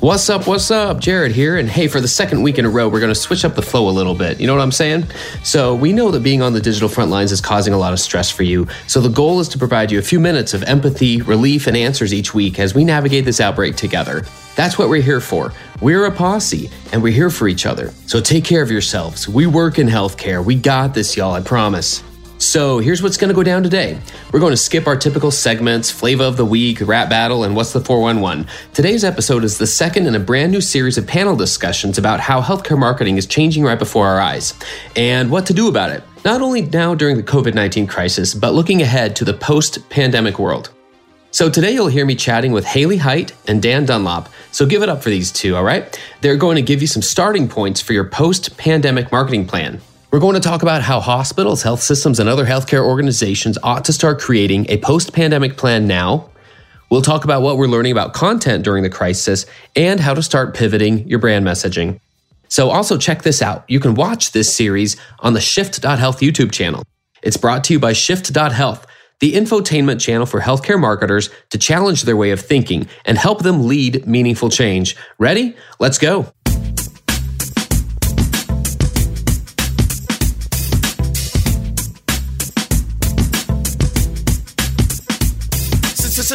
What's 0.00 0.30
up? 0.30 0.46
What's 0.46 0.70
up? 0.70 0.98
Jared 0.98 1.32
here. 1.32 1.58
And 1.58 1.68
hey, 1.68 1.86
for 1.86 2.00
the 2.00 2.08
second 2.08 2.42
week 2.42 2.56
in 2.56 2.64
a 2.64 2.70
row, 2.70 2.88
we're 2.88 3.00
going 3.00 3.12
to 3.12 3.20
switch 3.20 3.44
up 3.44 3.54
the 3.54 3.60
flow 3.60 3.86
a 3.86 3.90
little 3.90 4.14
bit. 4.14 4.40
You 4.40 4.46
know 4.46 4.54
what 4.54 4.62
I'm 4.62 4.72
saying? 4.72 5.04
So, 5.44 5.74
we 5.74 5.92
know 5.92 6.10
that 6.12 6.22
being 6.22 6.40
on 6.40 6.54
the 6.54 6.60
digital 6.60 6.88
front 6.88 7.10
lines 7.10 7.32
is 7.32 7.42
causing 7.42 7.74
a 7.74 7.78
lot 7.78 7.92
of 7.92 8.00
stress 8.00 8.30
for 8.30 8.42
you. 8.42 8.66
So, 8.86 9.02
the 9.02 9.10
goal 9.10 9.40
is 9.40 9.48
to 9.50 9.58
provide 9.58 9.90
you 9.90 9.98
a 9.98 10.02
few 10.02 10.18
minutes 10.18 10.54
of 10.54 10.62
empathy, 10.62 11.20
relief, 11.20 11.66
and 11.66 11.76
answers 11.76 12.14
each 12.14 12.32
week 12.32 12.58
as 12.58 12.74
we 12.74 12.82
navigate 12.82 13.26
this 13.26 13.40
outbreak 13.40 13.76
together. 13.76 14.24
That's 14.56 14.78
what 14.78 14.88
we're 14.88 15.02
here 15.02 15.20
for. 15.20 15.52
We're 15.82 16.06
a 16.06 16.10
posse 16.10 16.70
and 16.92 17.02
we're 17.02 17.12
here 17.12 17.28
for 17.28 17.46
each 17.46 17.66
other. 17.66 17.90
So, 18.06 18.22
take 18.22 18.46
care 18.46 18.62
of 18.62 18.70
yourselves. 18.70 19.28
We 19.28 19.46
work 19.46 19.78
in 19.78 19.86
healthcare. 19.86 20.42
We 20.42 20.54
got 20.54 20.94
this, 20.94 21.14
y'all, 21.14 21.34
I 21.34 21.42
promise. 21.42 22.02
So 22.50 22.80
here's 22.80 23.00
what's 23.00 23.16
going 23.16 23.28
to 23.28 23.34
go 23.34 23.44
down 23.44 23.62
today. 23.62 23.96
We're 24.32 24.40
going 24.40 24.50
to 24.50 24.56
skip 24.56 24.88
our 24.88 24.96
typical 24.96 25.30
segments, 25.30 25.88
flavor 25.88 26.24
of 26.24 26.36
the 26.36 26.44
week, 26.44 26.80
rap 26.80 27.08
battle, 27.08 27.44
and 27.44 27.54
what's 27.54 27.72
the 27.72 27.78
411. 27.78 28.44
Today's 28.74 29.04
episode 29.04 29.44
is 29.44 29.56
the 29.56 29.68
second 29.68 30.08
in 30.08 30.16
a 30.16 30.18
brand 30.18 30.50
new 30.50 30.60
series 30.60 30.98
of 30.98 31.06
panel 31.06 31.36
discussions 31.36 31.96
about 31.96 32.18
how 32.18 32.42
healthcare 32.42 32.76
marketing 32.76 33.18
is 33.18 33.26
changing 33.26 33.62
right 33.62 33.78
before 33.78 34.08
our 34.08 34.18
eyes 34.18 34.52
and 34.96 35.30
what 35.30 35.46
to 35.46 35.54
do 35.54 35.68
about 35.68 35.92
it. 35.92 36.02
Not 36.24 36.42
only 36.42 36.62
now 36.62 36.92
during 36.92 37.16
the 37.16 37.22
COVID 37.22 37.54
19 37.54 37.86
crisis, 37.86 38.34
but 38.34 38.52
looking 38.52 38.82
ahead 38.82 39.14
to 39.14 39.24
the 39.24 39.34
post 39.34 39.88
pandemic 39.88 40.40
world. 40.40 40.70
So 41.30 41.48
today 41.48 41.70
you'll 41.70 41.86
hear 41.86 42.04
me 42.04 42.16
chatting 42.16 42.50
with 42.50 42.64
Haley 42.64 42.96
Height 42.96 43.32
and 43.46 43.62
Dan 43.62 43.84
Dunlop. 43.84 44.28
So 44.50 44.66
give 44.66 44.82
it 44.82 44.88
up 44.88 45.04
for 45.04 45.10
these 45.10 45.30
two, 45.30 45.54
all 45.54 45.62
right? 45.62 45.96
They're 46.20 46.34
going 46.36 46.56
to 46.56 46.62
give 46.62 46.80
you 46.80 46.88
some 46.88 47.02
starting 47.02 47.46
points 47.46 47.80
for 47.80 47.92
your 47.92 48.08
post 48.08 48.56
pandemic 48.58 49.12
marketing 49.12 49.46
plan. 49.46 49.80
We're 50.12 50.18
going 50.18 50.34
to 50.34 50.40
talk 50.40 50.62
about 50.62 50.82
how 50.82 50.98
hospitals, 50.98 51.62
health 51.62 51.82
systems, 51.82 52.18
and 52.18 52.28
other 52.28 52.44
healthcare 52.44 52.84
organizations 52.84 53.56
ought 53.62 53.84
to 53.84 53.92
start 53.92 54.18
creating 54.18 54.66
a 54.68 54.78
post 54.78 55.12
pandemic 55.12 55.56
plan 55.56 55.86
now. 55.86 56.30
We'll 56.90 57.00
talk 57.00 57.22
about 57.22 57.42
what 57.42 57.56
we're 57.56 57.68
learning 57.68 57.92
about 57.92 58.12
content 58.12 58.64
during 58.64 58.82
the 58.82 58.90
crisis 58.90 59.46
and 59.76 60.00
how 60.00 60.14
to 60.14 60.22
start 60.22 60.56
pivoting 60.56 61.08
your 61.08 61.20
brand 61.20 61.46
messaging. 61.46 62.00
So, 62.48 62.70
also 62.70 62.98
check 62.98 63.22
this 63.22 63.40
out. 63.40 63.64
You 63.68 63.78
can 63.78 63.94
watch 63.94 64.32
this 64.32 64.52
series 64.52 64.96
on 65.20 65.34
the 65.34 65.40
Shift.health 65.40 66.18
YouTube 66.18 66.50
channel. 66.50 66.82
It's 67.22 67.36
brought 67.36 67.62
to 67.64 67.74
you 67.74 67.78
by 67.78 67.92
Shift.health, 67.92 68.86
the 69.20 69.34
infotainment 69.34 70.00
channel 70.00 70.26
for 70.26 70.40
healthcare 70.40 70.80
marketers 70.80 71.30
to 71.50 71.58
challenge 71.58 72.02
their 72.02 72.16
way 72.16 72.32
of 72.32 72.40
thinking 72.40 72.88
and 73.04 73.16
help 73.16 73.44
them 73.44 73.68
lead 73.68 74.08
meaningful 74.08 74.50
change. 74.50 74.96
Ready? 75.18 75.54
Let's 75.78 75.98
go. 75.98 76.32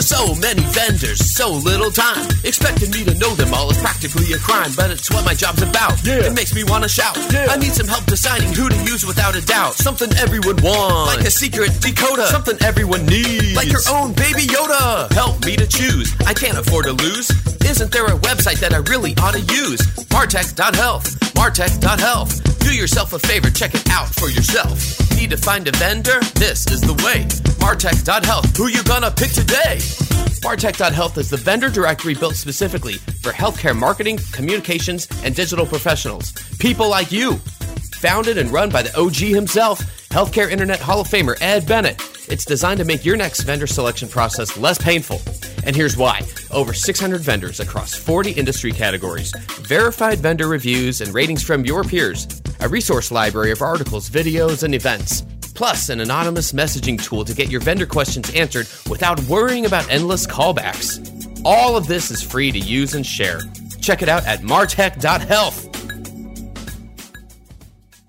So 0.01 0.35
many 0.35 0.61
vendors, 0.73 1.19
so 1.35 1.51
little 1.51 1.91
time. 1.91 2.27
Expecting 2.43 2.91
me 2.91 3.03
to 3.05 3.13
know 3.15 3.33
them 3.35 3.53
all 3.53 3.69
is 3.71 3.77
practically 3.77 4.33
a 4.33 4.37
crime, 4.37 4.71
but 4.75 4.91
it's 4.91 5.09
what 5.11 5.23
my 5.25 5.33
job's 5.33 5.61
about. 5.61 6.03
Yeah. 6.03 6.25
It 6.25 6.33
makes 6.33 6.53
me 6.53 6.63
want 6.63 6.83
to 6.83 6.89
shout. 6.89 7.17
Yeah. 7.31 7.47
I 7.49 7.57
need 7.57 7.73
some 7.73 7.87
help 7.87 8.05
deciding 8.05 8.53
who 8.53 8.69
to 8.69 8.77
use 8.83 9.05
without 9.05 9.35
a 9.35 9.45
doubt. 9.45 9.75
Something 9.75 10.11
everyone 10.17 10.57
wants, 10.63 11.15
like 11.15 11.25
a 11.25 11.31
secret 11.31 11.71
decoder. 11.79 12.27
Something 12.27 12.57
everyone 12.61 13.05
needs, 13.05 13.55
like 13.55 13.71
your 13.71 13.83
own 13.89 14.13
baby 14.13 14.47
Yoda. 14.47 15.11
Help 15.13 15.45
me 15.45 15.55
to 15.55 15.67
choose. 15.67 16.13
I 16.25 16.33
can't 16.33 16.57
afford 16.57 16.85
to 16.85 16.93
lose. 16.93 17.54
Isn't 17.65 17.91
there 17.91 18.05
a 18.05 18.17
website 18.19 18.59
that 18.59 18.73
I 18.73 18.77
really 18.89 19.15
ought 19.17 19.33
to 19.33 19.39
use? 19.39 19.81
Martech.health. 20.13 21.19
Martech.health. 21.33 22.59
Do 22.59 22.75
yourself 22.75 23.13
a 23.13 23.19
favor, 23.19 23.49
check 23.49 23.73
it 23.73 23.89
out 23.89 24.07
for 24.07 24.29
yourself. 24.29 24.77
Need 25.17 25.31
to 25.31 25.37
find 25.37 25.67
a 25.67 25.71
vendor? 25.71 26.19
This 26.35 26.67
is 26.67 26.81
the 26.81 26.93
way. 27.03 27.23
Martech.health. 27.59 28.55
Who 28.55 28.67
you 28.67 28.83
gonna 28.83 29.09
pick 29.09 29.31
today? 29.31 29.77
Martech.health 30.43 31.17
is 31.17 31.29
the 31.29 31.37
vendor 31.37 31.69
directory 31.69 32.13
built 32.13 32.35
specifically 32.35 32.93
for 33.23 33.31
healthcare 33.31 33.75
marketing, 33.75 34.19
communications, 34.31 35.07
and 35.23 35.35
digital 35.35 35.65
professionals. 35.65 36.31
People 36.59 36.87
like 36.87 37.11
you. 37.11 37.41
Founded 38.05 38.37
and 38.37 38.51
run 38.51 38.69
by 38.69 38.83
the 38.83 38.95
OG 38.95 39.15
himself, 39.15 39.79
Healthcare 40.09 40.51
Internet 40.51 40.79
Hall 40.79 41.01
of 41.01 41.07
Famer 41.07 41.35
Ed 41.41 41.67
Bennett. 41.67 41.99
It's 42.29 42.45
designed 42.45 42.77
to 42.77 42.85
make 42.85 43.03
your 43.03 43.17
next 43.17 43.41
vendor 43.41 43.65
selection 43.65 44.07
process 44.07 44.55
less 44.57 44.77
painful. 44.77 45.19
And 45.65 45.75
here's 45.75 45.97
why 45.97 46.21
over 46.51 46.71
600 46.71 47.21
vendors 47.21 47.59
across 47.59 47.95
40 47.95 48.33
industry 48.33 48.71
categories, 48.71 49.33
verified 49.63 50.19
vendor 50.19 50.47
reviews 50.47 51.01
and 51.01 51.15
ratings 51.15 51.41
from 51.41 51.65
your 51.65 51.83
peers, 51.83 52.27
a 52.59 52.69
resource 52.69 53.11
library 53.11 53.49
of 53.49 53.63
articles, 53.63 54.07
videos, 54.07 54.61
and 54.61 54.75
events 54.75 55.23
plus 55.55 55.89
an 55.89 55.99
anonymous 55.99 56.51
messaging 56.51 57.01
tool 57.01 57.25
to 57.25 57.33
get 57.33 57.49
your 57.49 57.61
vendor 57.61 57.87
questions 57.87 58.31
answered 58.35 58.67
without 58.87 59.19
worrying 59.23 59.65
about 59.65 59.89
endless 59.89 60.27
callbacks. 60.27 61.41
All 61.43 61.75
of 61.75 61.87
this 61.87 62.11
is 62.11 62.21
free 62.21 62.51
to 62.51 62.59
use 62.59 62.93
and 62.93 63.03
share. 63.05 63.39
Check 63.81 64.03
it 64.03 64.09
out 64.09 64.27
at 64.27 64.41
martech.health. 64.41 65.74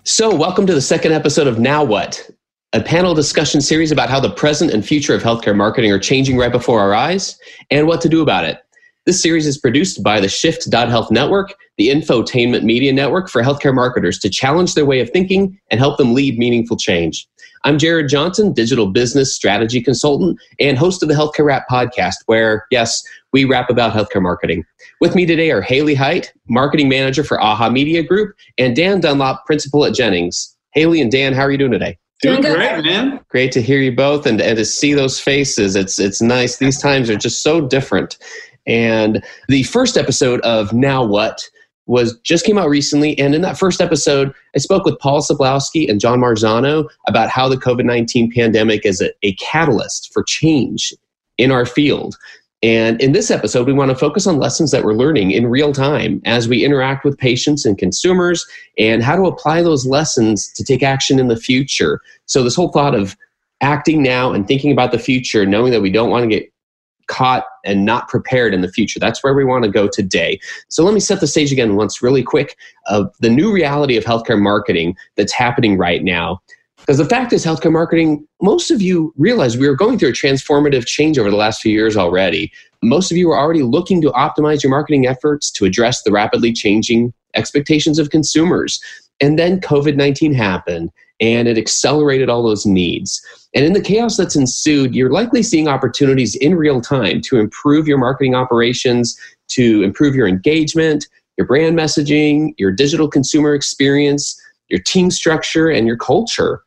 So, 0.09 0.33
welcome 0.33 0.65
to 0.67 0.73
the 0.73 0.79
second 0.79 1.11
episode 1.11 1.47
of 1.47 1.59
Now 1.59 1.83
What, 1.83 2.29
a 2.71 2.81
panel 2.81 3.13
discussion 3.13 3.59
series 3.59 3.91
about 3.91 4.09
how 4.09 4.21
the 4.21 4.29
present 4.29 4.71
and 4.71 4.85
future 4.85 5.13
of 5.13 5.21
healthcare 5.21 5.53
marketing 5.53 5.91
are 5.91 5.99
changing 5.99 6.37
right 6.37 6.49
before 6.49 6.79
our 6.79 6.93
eyes 6.93 7.37
and 7.71 7.87
what 7.87 7.99
to 7.99 8.09
do 8.09 8.21
about 8.21 8.45
it. 8.45 8.59
This 9.05 9.21
series 9.21 9.45
is 9.45 9.57
produced 9.57 10.01
by 10.03 10.21
the 10.21 10.29
Shift.Health 10.29 11.11
Network, 11.11 11.53
the 11.77 11.89
infotainment 11.89 12.63
media 12.63 12.93
network 12.93 13.29
for 13.29 13.43
healthcare 13.43 13.75
marketers 13.75 14.17
to 14.19 14.29
challenge 14.29 14.75
their 14.75 14.85
way 14.85 15.01
of 15.01 15.09
thinking 15.09 15.59
and 15.71 15.79
help 15.81 15.97
them 15.97 16.13
lead 16.13 16.39
meaningful 16.39 16.77
change. 16.77 17.27
I'm 17.65 17.77
Jared 17.77 18.07
Johnson, 18.07 18.53
digital 18.53 18.87
business 18.87 19.35
strategy 19.35 19.81
consultant 19.81 20.39
and 20.57 20.77
host 20.77 21.03
of 21.03 21.09
the 21.09 21.15
Healthcare 21.15 21.43
Rap 21.43 21.65
podcast, 21.69 22.15
where, 22.27 22.65
yes, 22.71 23.03
we 23.33 23.45
rap 23.45 23.69
about 23.69 23.93
healthcare 23.93 24.21
marketing. 24.21 24.65
With 25.01 25.15
me 25.15 25.25
today 25.25 25.51
are 25.51 25.61
Haley 25.61 25.95
Height, 25.95 26.33
marketing 26.47 26.89
manager 26.89 27.23
for 27.23 27.39
AHA 27.39 27.69
Media 27.69 28.03
Group, 28.03 28.35
and 28.57 28.75
Dan 28.75 28.99
Dunlop, 28.99 29.45
principal 29.45 29.85
at 29.85 29.93
Jennings. 29.93 30.55
Haley 30.71 31.01
and 31.01 31.11
Dan, 31.11 31.33
how 31.33 31.41
are 31.41 31.51
you 31.51 31.57
doing 31.57 31.71
today? 31.71 31.97
Doing 32.21 32.41
great, 32.41 32.83
man. 32.83 33.19
Great 33.29 33.51
to 33.51 33.61
hear 33.61 33.79
you 33.79 33.95
both 33.95 34.25
and, 34.25 34.41
and 34.41 34.57
to 34.57 34.65
see 34.65 34.93
those 34.93 35.19
faces. 35.19 35.75
It's 35.75 35.99
it's 35.99 36.21
nice. 36.21 36.57
These 36.57 36.81
times 36.81 37.09
are 37.09 37.15
just 37.15 37.43
so 37.43 37.61
different. 37.61 38.17
And 38.65 39.23
the 39.47 39.63
first 39.63 39.97
episode 39.97 40.41
of 40.41 40.73
Now 40.73 41.05
What 41.05 41.47
was 41.87 42.17
just 42.19 42.45
came 42.45 42.57
out 42.57 42.69
recently. 42.69 43.17
And 43.17 43.33
in 43.33 43.41
that 43.41 43.57
first 43.57 43.81
episode, 43.81 44.33
I 44.55 44.59
spoke 44.59 44.83
with 44.83 44.99
Paul 44.99 45.21
Sobolewski 45.21 45.89
and 45.89 45.99
John 45.99 46.19
Marzano 46.19 46.89
about 47.07 47.29
how 47.29 47.47
the 47.47 47.55
COVID 47.55 47.85
19 47.85 48.31
pandemic 48.31 48.85
is 48.85 49.01
a, 49.01 49.11
a 49.23 49.33
catalyst 49.35 50.11
for 50.13 50.23
change 50.23 50.93
in 51.37 51.51
our 51.51 51.65
field. 51.65 52.17
And 52.63 52.99
in 53.01 53.11
this 53.11 53.29
episode, 53.29 53.67
we 53.67 53.73
want 53.73 53.91
to 53.91 53.95
focus 53.95 54.25
on 54.25 54.39
lessons 54.39 54.71
that 54.71 54.83
we're 54.83 54.95
learning 54.95 55.31
in 55.31 55.45
real 55.45 55.73
time 55.73 56.21
as 56.25 56.47
we 56.47 56.65
interact 56.65 57.05
with 57.05 57.17
patients 57.17 57.65
and 57.65 57.77
consumers 57.77 58.45
and 58.79 59.03
how 59.03 59.15
to 59.15 59.25
apply 59.25 59.61
those 59.61 59.85
lessons 59.85 60.51
to 60.53 60.63
take 60.63 60.81
action 60.81 61.19
in 61.19 61.27
the 61.27 61.37
future. 61.37 62.01
So, 62.25 62.43
this 62.43 62.55
whole 62.55 62.71
thought 62.71 62.95
of 62.95 63.15
acting 63.61 64.01
now 64.01 64.33
and 64.33 64.47
thinking 64.47 64.71
about 64.71 64.91
the 64.91 64.99
future, 64.99 65.45
knowing 65.45 65.71
that 65.71 65.81
we 65.81 65.91
don't 65.91 66.09
want 66.09 66.23
to 66.23 66.29
get 66.29 66.51
caught 67.07 67.45
and 67.65 67.85
not 67.85 68.07
prepared 68.07 68.53
in 68.53 68.61
the 68.61 68.71
future. 68.71 68.99
That's 68.99 69.23
where 69.23 69.33
we 69.33 69.45
want 69.45 69.63
to 69.63 69.69
go 69.69 69.87
today. 69.87 70.39
So 70.67 70.83
let 70.83 70.93
me 70.93 70.99
set 70.99 71.19
the 71.19 71.27
stage 71.27 71.51
again 71.51 71.75
once 71.75 72.01
really 72.01 72.23
quick 72.23 72.57
of 72.87 73.13
the 73.19 73.29
new 73.29 73.51
reality 73.51 73.97
of 73.97 74.03
healthcare 74.03 74.39
marketing 74.39 74.95
that's 75.15 75.31
happening 75.31 75.77
right 75.77 76.03
now. 76.03 76.41
Because 76.79 76.99
the 76.99 77.05
fact 77.05 77.33
is, 77.33 77.45
healthcare 77.45 77.71
marketing, 77.71 78.25
most 78.41 78.71
of 78.71 78.81
you 78.81 79.13
realize 79.17 79.57
we 79.57 79.67
are 79.67 79.75
going 79.75 79.99
through 79.99 80.09
a 80.09 80.13
transformative 80.13 80.85
change 80.85 81.17
over 81.17 81.29
the 81.29 81.35
last 81.35 81.61
few 81.61 81.71
years 81.71 81.97
already. 81.97 82.51
Most 82.83 83.11
of 83.11 83.17
you 83.17 83.29
are 83.31 83.37
already 83.37 83.63
looking 83.63 84.01
to 84.03 84.11
optimize 84.11 84.63
your 84.63 84.69
marketing 84.69 85.07
efforts 85.07 85.51
to 85.51 85.65
address 85.65 86.03
the 86.03 86.11
rapidly 86.11 86.53
changing 86.53 87.13
expectations 87.35 87.99
of 87.99 88.09
consumers. 88.09 88.79
And 89.19 89.37
then 89.37 89.59
COVID 89.59 89.95
19 89.95 90.33
happened 90.33 90.91
and 91.19 91.47
it 91.47 91.57
accelerated 91.57 92.29
all 92.29 92.43
those 92.43 92.65
needs. 92.65 93.25
And 93.55 93.65
in 93.65 93.73
the 93.73 93.81
chaos 93.81 94.17
that's 94.17 94.35
ensued, 94.35 94.93
you're 94.93 95.11
likely 95.11 95.41
seeing 95.41 95.67
opportunities 95.67 96.35
in 96.35 96.55
real 96.55 96.79
time 96.79 97.21
to 97.21 97.39
improve 97.39 97.87
your 97.87 97.97
marketing 97.97 98.35
operations, 98.35 99.19
to 99.49 99.81
improve 99.81 100.13
your 100.13 100.27
engagement, 100.27 101.07
your 101.37 101.47
brand 101.47 101.77
messaging, 101.77 102.53
your 102.57 102.71
digital 102.71 103.09
consumer 103.09 103.55
experience, 103.55 104.39
your 104.69 104.81
team 104.81 105.09
structure, 105.09 105.69
and 105.69 105.87
your 105.87 105.97
culture. 105.97 106.61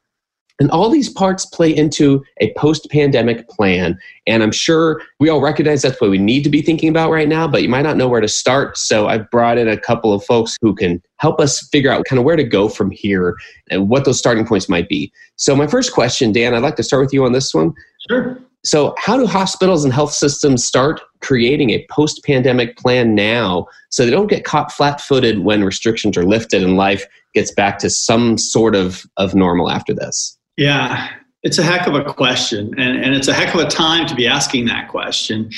And 0.61 0.71
all 0.71 0.91
these 0.91 1.09
parts 1.09 1.47
play 1.47 1.75
into 1.75 2.23
a 2.41 2.53
post 2.53 2.89
pandemic 2.91 3.49
plan. 3.49 3.99
And 4.27 4.43
I'm 4.43 4.53
sure 4.53 5.01
we 5.19 5.31
all 5.31 5.41
recognize 5.41 5.83
that's 5.83 6.01
what 6.01 6.11
we 6.11 6.19
need 6.19 6.45
to 6.45 6.51
be 6.51 6.61
thinking 6.61 6.91
about 6.91 7.11
right 7.11 7.29
now, 7.29 7.49
but 7.49 7.63
you 7.63 7.69
might 7.69 7.83
not 7.83 7.97
know 7.97 8.09
where 8.09 8.21
to 8.21 8.29
start. 8.29 8.77
So 8.77 9.09
I've 9.09 9.29
brought 9.31 9.57
in 9.57 9.69
a 9.69 9.81
couple 9.81 10.13
of 10.13 10.23
folks 10.25 10.59
who 10.61 10.75
can 10.75 11.03
help 11.17 11.41
us 11.41 11.67
figure 11.69 11.91
out 11.91 12.05
kind 12.05 12.19
of 12.19 12.25
where 12.25 12.37
to 12.37 12.45
go 12.45 12.69
from 12.69 12.91
here 12.91 13.37
and 13.71 13.89
what 13.89 14.05
those 14.05 14.19
starting 14.19 14.47
points 14.47 14.69
might 14.69 14.89
be. 14.89 15.11
So, 15.37 15.57
my 15.57 15.67
first 15.67 15.93
question, 15.93 16.33
Dan, 16.33 16.55
I'd 16.55 16.63
like 16.63 16.77
to 16.77 16.83
start 16.83 17.03
with 17.03 17.13
you 17.13 17.25
on 17.25 17.33
this 17.33 17.55
one. 17.55 17.73
Sure. 18.09 18.39
So, 18.63 18.95
how 18.99 19.17
do 19.17 19.27
hospitals 19.27 19.85
and 19.85 19.93
health 19.93 20.13
systems 20.13 20.65
start 20.65 21.01
creating 21.21 21.71
a 21.71 21.87
post 21.91 22.23
pandemic 22.25 22.77
plan 22.77 23.15
now 23.15 23.67
so 23.89 24.05
they 24.05 24.11
don't 24.11 24.27
get 24.27 24.45
caught 24.45 24.71
flat 24.71 25.01
footed 25.01 25.41
when 25.41 25.65
restrictions 25.65 26.17
are 26.19 26.25
lifted 26.25 26.63
and 26.63 26.77
life 26.77 27.07
gets 27.33 27.53
back 27.53 27.79
to 27.79 27.89
some 27.89 28.37
sort 28.37 28.75
of, 28.75 29.07
of 29.17 29.35
normal 29.35 29.71
after 29.71 29.95
this? 29.95 30.37
Yeah, 30.61 31.09
it's 31.43 31.57
a 31.57 31.63
heck 31.63 31.87
of 31.87 31.95
a 31.95 32.05
question, 32.05 32.79
and, 32.79 33.03
and 33.03 33.15
it's 33.15 33.29
a 33.29 33.33
heck 33.33 33.55
of 33.55 33.61
a 33.61 33.67
time 33.67 34.07
to 34.09 34.15
be 34.15 34.27
asking 34.27 34.67
that 34.67 34.91
question. 34.91 35.51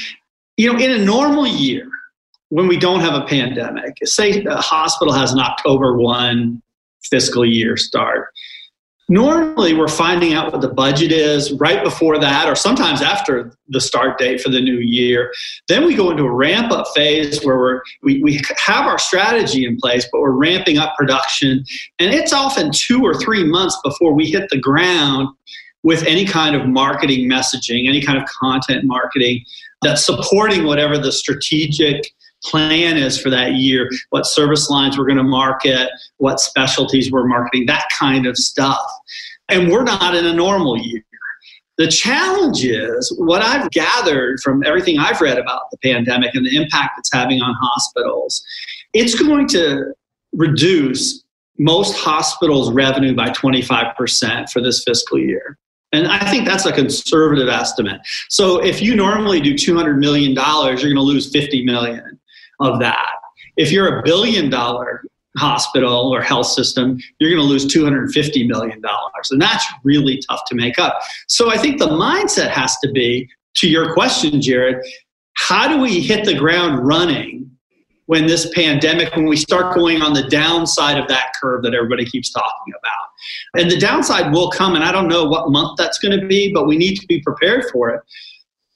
You 0.57 0.73
know, 0.73 0.79
in 0.79 0.93
a 0.93 1.05
normal 1.05 1.45
year, 1.45 1.89
when 2.51 2.69
we 2.69 2.77
don't 2.77 3.01
have 3.01 3.21
a 3.21 3.27
pandemic, 3.27 3.97
say 4.05 4.45
a 4.45 4.57
hospital 4.59 5.13
has 5.13 5.33
an 5.33 5.41
October 5.41 5.97
1 5.97 6.63
fiscal 7.11 7.45
year 7.45 7.77
start, 7.77 8.29
Normally, 9.09 9.75
we're 9.75 9.89
finding 9.89 10.33
out 10.33 10.53
what 10.53 10.63
the 10.63 10.69
budget 10.69 11.13
is 11.13 11.53
right 11.55 11.83
before 11.83 12.19
that, 12.19 12.49
or 12.49 12.55
sometimes 12.55 13.03
after 13.03 13.53
the 13.69 13.81
start 13.81 14.17
date 14.17 14.41
for 14.41 14.49
the 14.49 14.61
new 14.61 14.79
year. 14.79 15.33
Then 15.69 15.85
we 15.85 15.95
go 15.95 16.11
into 16.11 16.23
a 16.23 16.33
ramp 16.33 16.73
up 16.73 16.87
phase 16.95 17.45
where 17.45 17.59
we're, 17.59 17.81
we, 18.03 18.23
we 18.23 18.41
have 18.57 18.87
our 18.87 18.99
strategy 18.99 19.67
in 19.67 19.77
place, 19.77 20.09
but 20.11 20.21
we're 20.21 20.31
ramping 20.31 20.79
up 20.79 20.95
production. 20.97 21.65
And 21.99 22.15
it's 22.15 22.33
often 22.33 22.71
two 22.73 23.03
or 23.03 23.15
three 23.15 23.45
months 23.45 23.79
before 23.85 24.15
we 24.15 24.27
hit 24.27 24.49
the 24.51 24.61
ground 24.61 25.29
with 25.83 26.05
any 26.05 26.25
kind 26.25 26.55
of 26.55 26.67
marketing 26.67 27.29
messaging, 27.29 27.89
any 27.89 28.01
kind 28.01 28.17
of 28.17 28.27
content 28.29 28.85
marketing 28.85 29.45
that's 29.83 30.07
supporting 30.07 30.65
whatever 30.65 30.97
the 30.97 31.13
strategic 31.13 32.13
plan 32.45 32.97
is 32.97 33.21
for 33.21 33.31
that 33.31 33.55
year, 33.55 33.89
what 34.11 34.27
service 34.27 34.69
lines 34.69 34.99
we're 34.99 35.07
going 35.07 35.19
to 35.19 35.23
market, 35.23 35.91
what 36.19 36.41
specialties 36.41 37.11
we're 37.11 37.27
marketing, 37.27 37.67
that 37.67 37.85
kind 37.97 38.27
of 38.27 38.37
stuff. 38.37 38.85
And 39.49 39.71
we're 39.71 39.85
not 39.85 40.15
in 40.15 40.27
a 40.27 40.35
normal 40.35 40.79
year. 40.79 41.03
The 41.79 41.89
challenge 41.89 42.65
is 42.65 43.15
what 43.19 43.43
I've 43.43 43.71
gathered 43.71 44.41
from 44.41 44.63
everything 44.65 44.99
I've 44.99 45.21
read 45.21 45.39
about 45.39 45.63
the 45.71 45.79
pandemic 45.79 46.35
and 46.35 46.45
the 46.45 46.55
impact 46.55 46.99
it's 46.99 47.11
having 47.13 47.41
on 47.41 47.55
hospitals, 47.61 48.43
it's 48.93 49.15
going 49.15 49.49
to 49.49 49.95
reduce 50.33 51.25
most 51.59 51.97
hospitals' 51.97 52.73
revenue 52.73 53.15
by 53.15 53.31
25% 53.31 54.51
for 54.51 54.61
this 54.61 54.85
fiscal 54.85 55.19
year. 55.19 55.59
And 55.93 56.07
I 56.07 56.31
think 56.31 56.47
that's 56.47 56.65
a 56.65 56.73
conservative 56.73 57.49
estimate. 57.49 58.01
So 58.29 58.65
if 58.65 58.81
you 58.81 58.97
normally 58.97 59.41
do 59.41 59.55
$200 59.55 59.99
million, 59.99 60.33
you're 60.33 60.77
going 60.77 60.95
to 60.95 61.01
lose 61.03 61.31
50 61.31 61.65
million 61.65 62.12
of 62.65 62.81
that. 62.81 63.13
If 63.57 63.71
you're 63.71 63.99
a 63.99 64.03
billion 64.03 64.51
dollar 64.51 65.05
hospital 65.37 66.15
or 66.15 66.21
health 66.21 66.47
system, 66.47 66.99
you're 67.19 67.31
going 67.31 67.43
to 67.43 67.49
lose 67.49 67.67
$250 67.67 68.47
million. 68.47 68.83
And 69.31 69.41
that's 69.41 69.65
really 69.85 70.21
tough 70.29 70.41
to 70.49 70.55
make 70.55 70.79
up. 70.79 71.01
So 71.29 71.51
I 71.51 71.57
think 71.57 71.79
the 71.79 71.89
mindset 71.89 72.49
has 72.49 72.77
to 72.79 72.91
be 72.93 73.29
to 73.57 73.69
your 73.69 73.93
question, 73.95 74.41
Jared, 74.41 74.85
how 75.35 75.69
do 75.69 75.79
we 75.79 76.01
hit 76.01 76.25
the 76.25 76.35
ground 76.35 76.87
running 76.87 77.51
when 78.07 78.27
this 78.27 78.51
pandemic, 78.55 79.15
when 79.17 79.27
we 79.27 79.37
start 79.37 79.75
going 79.75 80.03
on 80.03 80.13
the 80.13 80.29
downside 80.29 80.99
of 80.99 81.09
that 81.09 81.33
curve 81.41 81.63
that 81.63 81.75
everybody 81.75 82.05
keeps 82.05 82.31
talking 82.31 82.75
about? 82.79 83.61
And 83.61 83.71
the 83.71 83.79
downside 83.79 84.33
will 84.33 84.51
come, 84.51 84.75
and 84.75 84.85
I 84.85 84.93
don't 84.93 85.09
know 85.09 85.25
what 85.25 85.51
month 85.51 85.79
that's 85.79 85.99
going 85.99 86.19
to 86.19 86.27
be, 86.27 86.53
but 86.53 86.67
we 86.67 86.77
need 86.77 86.97
to 86.97 87.07
be 87.07 87.21
prepared 87.21 87.65
for 87.73 87.91
it. 87.91 88.03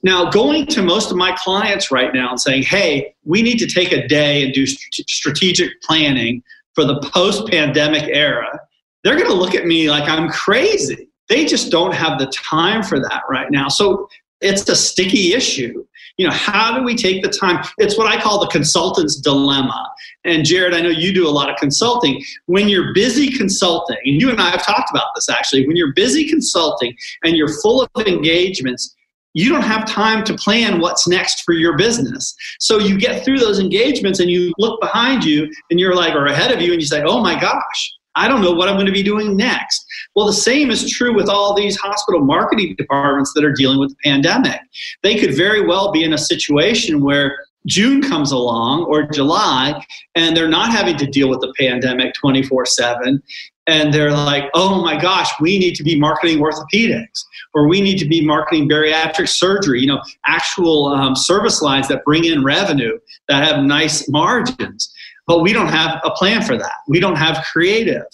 Now, 0.06 0.30
going 0.30 0.66
to 0.68 0.82
most 0.82 1.10
of 1.10 1.16
my 1.16 1.32
clients 1.32 1.90
right 1.90 2.14
now 2.14 2.30
and 2.30 2.40
saying, 2.40 2.62
hey, 2.62 3.12
we 3.24 3.42
need 3.42 3.58
to 3.58 3.66
take 3.66 3.90
a 3.90 4.06
day 4.06 4.44
and 4.44 4.54
do 4.54 4.64
strategic 4.64 5.82
planning 5.82 6.44
for 6.76 6.84
the 6.84 7.00
post 7.12 7.48
pandemic 7.48 8.04
era, 8.12 8.56
they're 9.02 9.16
going 9.16 9.26
to 9.26 9.34
look 9.34 9.56
at 9.56 9.66
me 9.66 9.90
like 9.90 10.08
I'm 10.08 10.28
crazy. 10.28 11.08
They 11.28 11.44
just 11.44 11.72
don't 11.72 11.92
have 11.92 12.20
the 12.20 12.26
time 12.26 12.84
for 12.84 13.00
that 13.00 13.22
right 13.28 13.50
now. 13.50 13.66
So 13.66 14.08
it's 14.40 14.68
a 14.68 14.76
sticky 14.76 15.34
issue. 15.34 15.84
You 16.18 16.28
know, 16.28 16.32
how 16.32 16.78
do 16.78 16.84
we 16.84 16.94
take 16.94 17.24
the 17.24 17.28
time? 17.28 17.64
It's 17.78 17.98
what 17.98 18.06
I 18.06 18.20
call 18.20 18.38
the 18.38 18.46
consultant's 18.46 19.16
dilemma. 19.16 19.92
And 20.24 20.44
Jared, 20.44 20.72
I 20.72 20.82
know 20.82 20.88
you 20.88 21.12
do 21.12 21.28
a 21.28 21.30
lot 21.30 21.50
of 21.50 21.56
consulting. 21.56 22.22
When 22.44 22.68
you're 22.68 22.94
busy 22.94 23.28
consulting, 23.36 23.96
and 24.04 24.20
you 24.20 24.30
and 24.30 24.40
I 24.40 24.50
have 24.50 24.64
talked 24.64 24.88
about 24.88 25.16
this 25.16 25.28
actually, 25.28 25.66
when 25.66 25.74
you're 25.74 25.94
busy 25.94 26.28
consulting 26.28 26.96
and 27.24 27.36
you're 27.36 27.60
full 27.60 27.82
of 27.82 28.06
engagements, 28.06 28.95
you 29.36 29.50
don't 29.50 29.62
have 29.62 29.84
time 29.84 30.24
to 30.24 30.34
plan 30.34 30.80
what's 30.80 31.06
next 31.06 31.42
for 31.42 31.52
your 31.52 31.76
business. 31.76 32.34
So 32.58 32.78
you 32.78 32.98
get 32.98 33.22
through 33.22 33.38
those 33.38 33.60
engagements 33.60 34.18
and 34.18 34.30
you 34.30 34.50
look 34.56 34.80
behind 34.80 35.24
you 35.24 35.46
and 35.70 35.78
you're 35.78 35.94
like, 35.94 36.14
or 36.14 36.24
ahead 36.24 36.52
of 36.52 36.62
you, 36.62 36.72
and 36.72 36.80
you 36.80 36.86
say, 36.86 37.02
oh 37.06 37.20
my 37.22 37.38
gosh, 37.38 37.94
I 38.14 38.28
don't 38.28 38.40
know 38.40 38.52
what 38.52 38.70
I'm 38.70 38.76
going 38.76 38.86
to 38.86 38.92
be 38.92 39.02
doing 39.02 39.36
next. 39.36 39.84
Well, 40.14 40.26
the 40.26 40.32
same 40.32 40.70
is 40.70 40.90
true 40.90 41.14
with 41.14 41.28
all 41.28 41.54
these 41.54 41.76
hospital 41.76 42.22
marketing 42.22 42.76
departments 42.78 43.34
that 43.34 43.44
are 43.44 43.52
dealing 43.52 43.78
with 43.78 43.90
the 43.90 43.96
pandemic. 44.02 44.58
They 45.02 45.16
could 45.16 45.36
very 45.36 45.66
well 45.66 45.92
be 45.92 46.02
in 46.02 46.14
a 46.14 46.18
situation 46.18 47.04
where 47.04 47.38
June 47.66 48.00
comes 48.00 48.32
along 48.32 48.84
or 48.84 49.06
July 49.06 49.84
and 50.14 50.34
they're 50.34 50.48
not 50.48 50.72
having 50.72 50.96
to 50.96 51.06
deal 51.06 51.28
with 51.28 51.40
the 51.42 51.52
pandemic 51.58 52.14
24 52.14 52.64
7 52.64 53.22
and 53.66 53.92
they're 53.92 54.12
like, 54.12 54.44
oh 54.54 54.82
my 54.82 55.00
gosh, 55.00 55.28
we 55.40 55.58
need 55.58 55.74
to 55.74 55.82
be 55.82 55.98
marketing 55.98 56.38
orthopedics 56.38 57.24
or 57.54 57.68
we 57.68 57.80
need 57.80 57.98
to 57.98 58.06
be 58.06 58.24
marketing 58.24 58.68
bariatric 58.68 59.28
surgery, 59.28 59.80
you 59.80 59.86
know, 59.86 60.00
actual 60.26 60.86
um, 60.86 61.16
service 61.16 61.62
lines 61.62 61.88
that 61.88 62.04
bring 62.04 62.24
in 62.24 62.44
revenue 62.44 62.98
that 63.28 63.44
have 63.44 63.64
nice 63.64 64.08
margins. 64.08 64.92
But 65.26 65.40
we 65.40 65.52
don't 65.52 65.68
have 65.68 66.00
a 66.04 66.10
plan 66.10 66.42
for 66.42 66.56
that. 66.56 66.74
We 66.86 67.00
don't 67.00 67.16
have 67.16 67.44
creative. 67.52 68.04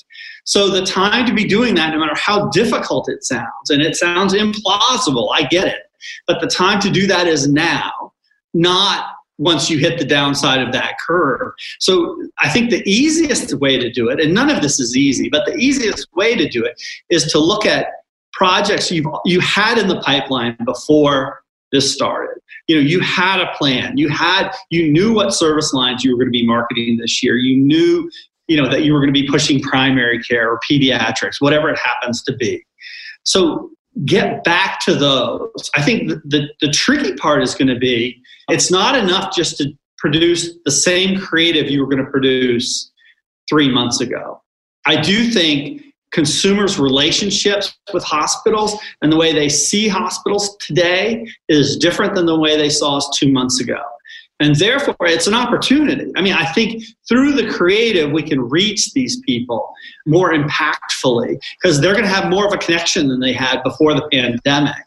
So 0.45 0.71
the 0.71 0.85
time 0.85 1.27
to 1.27 1.35
be 1.35 1.45
doing 1.45 1.75
that, 1.75 1.93
no 1.93 2.01
matter 2.01 2.17
how 2.17 2.49
difficult 2.49 3.09
it 3.09 3.23
sounds, 3.23 3.69
and 3.69 3.83
it 3.83 3.97
sounds 3.97 4.33
implausible, 4.33 5.29
I 5.35 5.43
get 5.51 5.67
it. 5.67 5.83
But 6.27 6.41
the 6.41 6.49
time 6.49 6.81
to 6.81 6.91
do 6.91 7.07
that 7.07 7.29
is 7.29 7.49
now, 7.49 8.13
not 8.55 9.17
once 9.43 9.69
you 9.69 9.79
hit 9.79 9.99
the 9.99 10.05
downside 10.05 10.61
of 10.61 10.73
that 10.73 10.95
curve. 11.05 11.53
So 11.81 12.23
I 12.39 12.49
think 12.49 12.71
the 12.71 12.83
easiest 12.89 13.53
way 13.55 13.79
to 13.79 13.91
do 13.91 14.09
it, 14.09 14.21
and 14.21 14.33
none 14.33 14.51
of 14.51 14.63
this 14.63 14.79
is 14.79 14.97
easy, 14.97 15.29
but 15.29 15.45
the 15.47 15.57
easiest 15.57 16.07
way 16.15 16.37
to 16.37 16.49
do 16.49 16.65
it 16.65 16.81
is 17.11 17.25
to 17.33 17.39
look 17.39 17.67
at 17.67 17.87
projects 18.33 18.91
you've 18.91 19.07
you 19.25 19.41
had 19.41 19.79
in 19.79 19.89
the 19.89 20.01
pipeline 20.01 20.57
before 20.65 21.43
this 21.73 21.93
started. 21.93 22.41
You 22.69 22.77
know, 22.77 22.83
you 22.83 23.01
had 23.01 23.41
a 23.41 23.53
plan. 23.57 23.97
You 23.99 24.09
had 24.09 24.53
you 24.71 24.91
knew 24.93 25.13
what 25.13 25.35
service 25.35 25.73
lines 25.73 26.05
you 26.05 26.13
were 26.13 26.19
going 26.19 26.33
to 26.33 26.39
be 26.39 26.47
marketing 26.47 26.99
this 26.99 27.23
year. 27.23 27.37
You 27.37 27.57
knew, 27.57 28.11
you 28.47 28.57
know, 28.57 28.71
that 28.71 28.85
you 28.85 28.93
were 28.93 29.01
going 29.01 29.13
to 29.13 29.21
be 29.21 29.27
pushing 29.27 29.61
primary 29.61 30.23
care 30.23 30.51
or 30.51 30.61
pediatrics, 30.71 31.41
whatever 31.41 31.69
it 31.69 31.79
happens 31.79 32.23
to 32.25 32.37
be. 32.37 32.65
So 33.25 33.71
get 34.05 34.45
back 34.45 34.81
to 34.81 34.95
those. 34.95 35.71
I 35.75 35.83
think 35.83 36.09
the, 36.09 36.23
the, 36.25 36.49
the 36.61 36.73
tricky 36.73 37.15
part 37.15 37.43
is 37.43 37.55
going 37.55 37.69
to 37.69 37.79
be 37.79 38.22
it's 38.53 38.71
not 38.71 38.95
enough 38.97 39.35
just 39.35 39.57
to 39.59 39.73
produce 39.99 40.55
the 40.65 40.71
same 40.71 41.19
creative 41.19 41.71
you 41.71 41.81
were 41.81 41.87
going 41.87 42.05
to 42.05 42.11
produce 42.11 42.91
three 43.49 43.71
months 43.71 44.01
ago. 44.01 44.43
I 44.87 45.01
do 45.01 45.31
think 45.31 45.83
consumers' 46.13 46.79
relationships 46.79 47.73
with 47.95 48.05
hospitals 48.05 48.77
and 49.01 49.11
the 49.11 49.17
way 49.17 49.33
they 49.33 49.49
see 49.49 49.89
hospitals 49.89 50.57
today 50.59 51.27
is 51.49 51.77
different 51.77 52.15
than 52.15 52.27
the 52.27 52.39
way 52.39 52.57
they 52.57 52.69
saw 52.69 52.99
us 52.99 53.11
two 53.19 53.33
months 53.33 53.61
ago. 53.61 53.81
And 54.39 54.57
therefore, 54.57 54.97
it's 55.03 55.29
an 55.29 55.35
opportunity. 55.35 56.11
I 56.17 56.21
mean, 56.21 56.33
I 56.33 56.45
think 56.53 56.83
through 57.09 57.33
the 57.33 57.49
creative, 57.51 58.11
we 58.11 58.25
can 58.25 58.41
reach 58.41 58.93
these 58.93 59.21
people 59.21 59.73
more 60.05 60.33
impactfully 60.33 61.41
because 61.63 61.81
they're 61.81 61.93
going 61.93 62.05
to 62.05 62.11
have 62.11 62.29
more 62.29 62.47
of 62.47 62.53
a 62.53 62.59
connection 62.59 63.09
than 63.09 63.21
they 63.21 63.33
had 63.33 63.63
before 63.63 63.95
the 63.95 64.07
pandemic. 64.11 64.85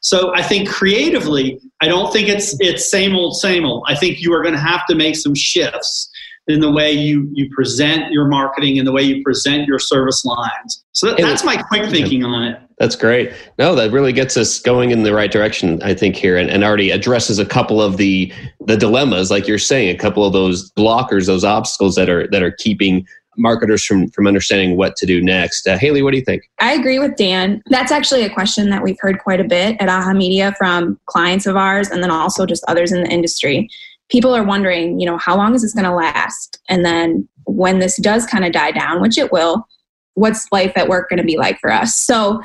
So 0.00 0.34
I 0.34 0.42
think 0.42 0.68
creatively, 0.68 1.60
I 1.80 1.88
don't 1.88 2.12
think 2.12 2.28
it's 2.28 2.56
it's 2.60 2.90
same 2.90 3.14
old, 3.14 3.36
same 3.36 3.64
old. 3.64 3.84
I 3.88 3.94
think 3.94 4.20
you 4.20 4.32
are 4.32 4.42
going 4.42 4.54
to 4.54 4.60
have 4.60 4.86
to 4.86 4.94
make 4.94 5.16
some 5.16 5.34
shifts 5.34 6.10
in 6.48 6.60
the 6.60 6.70
way 6.70 6.92
you 6.92 7.28
you 7.32 7.50
present 7.54 8.12
your 8.12 8.28
marketing 8.28 8.78
and 8.78 8.86
the 8.86 8.92
way 8.92 9.02
you 9.02 9.22
present 9.22 9.66
your 9.66 9.78
service 9.78 10.24
lines. 10.24 10.84
So 10.92 11.08
that, 11.08 11.18
that's 11.18 11.44
my 11.44 11.56
quick 11.56 11.90
thinking 11.90 12.24
on 12.24 12.44
it. 12.44 12.60
That's 12.78 12.96
great. 12.96 13.32
No, 13.58 13.74
that 13.74 13.90
really 13.90 14.12
gets 14.12 14.36
us 14.36 14.60
going 14.60 14.90
in 14.90 15.02
the 15.02 15.14
right 15.14 15.30
direction, 15.30 15.82
I 15.82 15.94
think, 15.94 16.14
here, 16.14 16.36
and, 16.36 16.50
and 16.50 16.62
already 16.62 16.90
addresses 16.90 17.38
a 17.38 17.46
couple 17.46 17.80
of 17.82 17.96
the 17.96 18.32
the 18.60 18.76
dilemmas, 18.76 19.30
like 19.30 19.48
you're 19.48 19.58
saying, 19.58 19.94
a 19.94 19.98
couple 19.98 20.24
of 20.24 20.32
those 20.32 20.70
blockers, 20.72 21.26
those 21.26 21.44
obstacles 21.44 21.94
that 21.96 22.08
are 22.08 22.26
that 22.28 22.42
are 22.42 22.52
keeping 22.52 23.06
marketers 23.36 23.84
from 23.84 24.08
from 24.08 24.26
understanding 24.26 24.76
what 24.76 24.96
to 24.96 25.06
do 25.06 25.22
next. 25.22 25.66
Uh, 25.66 25.78
Haley, 25.78 26.02
what 26.02 26.12
do 26.12 26.18
you 26.18 26.24
think? 26.24 26.48
I 26.58 26.72
agree 26.72 26.98
with 26.98 27.16
Dan. 27.16 27.62
That's 27.66 27.92
actually 27.92 28.24
a 28.24 28.30
question 28.30 28.70
that 28.70 28.82
we've 28.82 28.98
heard 29.00 29.18
quite 29.18 29.40
a 29.40 29.44
bit 29.44 29.76
at 29.80 29.88
Aha 29.88 30.12
Media 30.12 30.54
from 30.58 30.98
clients 31.06 31.46
of 31.46 31.56
ours, 31.56 31.88
and 31.88 32.02
then 32.02 32.10
also 32.10 32.46
just 32.46 32.64
others 32.68 32.92
in 32.92 33.02
the 33.02 33.10
industry. 33.10 33.68
People 34.08 34.34
are 34.34 34.44
wondering, 34.44 35.00
you 35.00 35.06
know, 35.06 35.18
how 35.18 35.36
long 35.36 35.54
is 35.54 35.62
this 35.62 35.74
going 35.74 35.84
to 35.84 35.94
last? 35.94 36.60
And 36.68 36.84
then 36.84 37.28
when 37.44 37.80
this 37.80 37.96
does 37.96 38.24
kind 38.26 38.44
of 38.44 38.52
die 38.52 38.70
down, 38.70 39.00
which 39.00 39.18
it 39.18 39.32
will, 39.32 39.66
what's 40.14 40.50
life 40.52 40.72
at 40.76 40.88
work 40.88 41.08
going 41.08 41.18
to 41.18 41.24
be 41.24 41.36
like 41.36 41.58
for 41.58 41.72
us? 41.72 41.96
So 41.96 42.40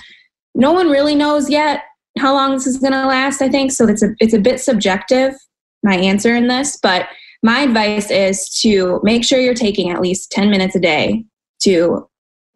no 0.55 0.71
one 0.71 0.89
really 0.89 1.15
knows 1.15 1.49
yet 1.49 1.83
how 2.17 2.33
long 2.33 2.53
this 2.53 2.67
is 2.67 2.77
going 2.77 2.93
to 2.93 3.05
last. 3.05 3.41
I 3.41 3.49
think 3.49 3.71
so. 3.71 3.87
It's 3.87 4.03
a 4.03 4.09
it's 4.19 4.33
a 4.33 4.39
bit 4.39 4.59
subjective. 4.59 5.33
My 5.83 5.95
answer 5.95 6.35
in 6.35 6.47
this, 6.47 6.77
but 6.81 7.07
my 7.43 7.61
advice 7.61 8.11
is 8.11 8.47
to 8.61 8.99
make 9.03 9.23
sure 9.23 9.39
you're 9.39 9.53
taking 9.53 9.89
at 9.89 10.01
least 10.01 10.31
10 10.31 10.49
minutes 10.49 10.75
a 10.75 10.79
day 10.79 11.25
to 11.63 12.07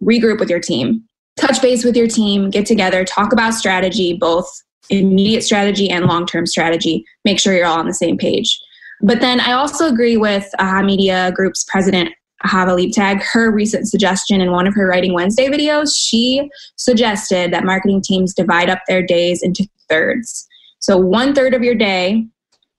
regroup 0.03 0.39
with 0.39 0.49
your 0.49 0.59
team, 0.59 1.03
touch 1.37 1.61
base 1.61 1.83
with 1.83 1.95
your 1.95 2.07
team, 2.07 2.49
get 2.49 2.65
together, 2.65 3.03
talk 3.03 3.33
about 3.33 3.53
strategy, 3.53 4.13
both 4.13 4.49
immediate 4.89 5.43
strategy 5.43 5.89
and 5.89 6.05
long 6.05 6.25
term 6.25 6.45
strategy. 6.45 7.03
Make 7.23 7.39
sure 7.39 7.55
you're 7.55 7.65
all 7.65 7.79
on 7.79 7.87
the 7.87 7.93
same 7.93 8.17
page. 8.17 8.59
But 9.01 9.21
then 9.21 9.39
I 9.39 9.53
also 9.53 9.87
agree 9.87 10.17
with 10.17 10.49
Aha 10.59 10.81
Media 10.81 11.31
Group's 11.31 11.65
president, 11.65 12.11
Ahava 12.45 12.77
Leibtag, 12.77 13.21
her 13.23 13.51
recent 13.51 13.87
suggestion 13.87 14.39
in 14.41 14.51
one 14.51 14.67
of 14.67 14.75
her 14.75 14.87
Writing 14.87 15.13
Wednesday 15.13 15.47
videos. 15.47 15.93
She 15.95 16.49
suggested 16.75 17.51
that 17.51 17.65
marketing 17.65 18.01
teams 18.01 18.33
divide 18.33 18.69
up 18.69 18.79
their 18.87 19.01
days 19.01 19.41
into 19.41 19.67
thirds. 19.89 20.47
So, 20.79 20.97
one 20.97 21.33
third 21.33 21.53
of 21.53 21.63
your 21.63 21.75
day 21.75 22.27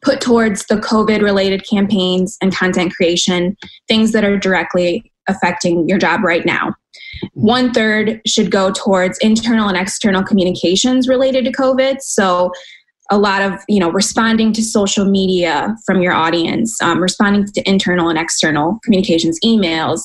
put 0.06 0.20
towards 0.20 0.64
the 0.66 0.76
COVID 0.76 1.20
related 1.20 1.68
campaigns 1.68 2.38
and 2.40 2.54
content 2.54 2.94
creation, 2.94 3.56
things 3.88 4.12
that 4.12 4.24
are 4.24 4.38
directly 4.38 5.12
affecting 5.28 5.86
your 5.88 5.98
job 5.98 6.22
right 6.22 6.46
now. 6.46 6.72
One 7.32 7.72
third 7.72 8.20
should 8.24 8.52
go 8.52 8.70
towards 8.70 9.18
internal 9.18 9.68
and 9.68 9.76
external 9.76 10.22
communications 10.22 11.08
related 11.08 11.44
to 11.46 11.52
COVID. 11.52 12.00
So, 12.00 12.52
a 13.10 13.18
lot 13.18 13.40
of 13.40 13.60
you 13.68 13.78
know 13.78 13.90
responding 13.90 14.52
to 14.52 14.62
social 14.62 15.04
media 15.04 15.76
from 15.86 16.02
your 16.02 16.12
audience 16.12 16.82
um, 16.82 17.00
responding 17.00 17.44
to 17.46 17.62
internal 17.70 18.08
and 18.08 18.18
external 18.18 18.80
communications 18.82 19.38
emails 19.44 20.00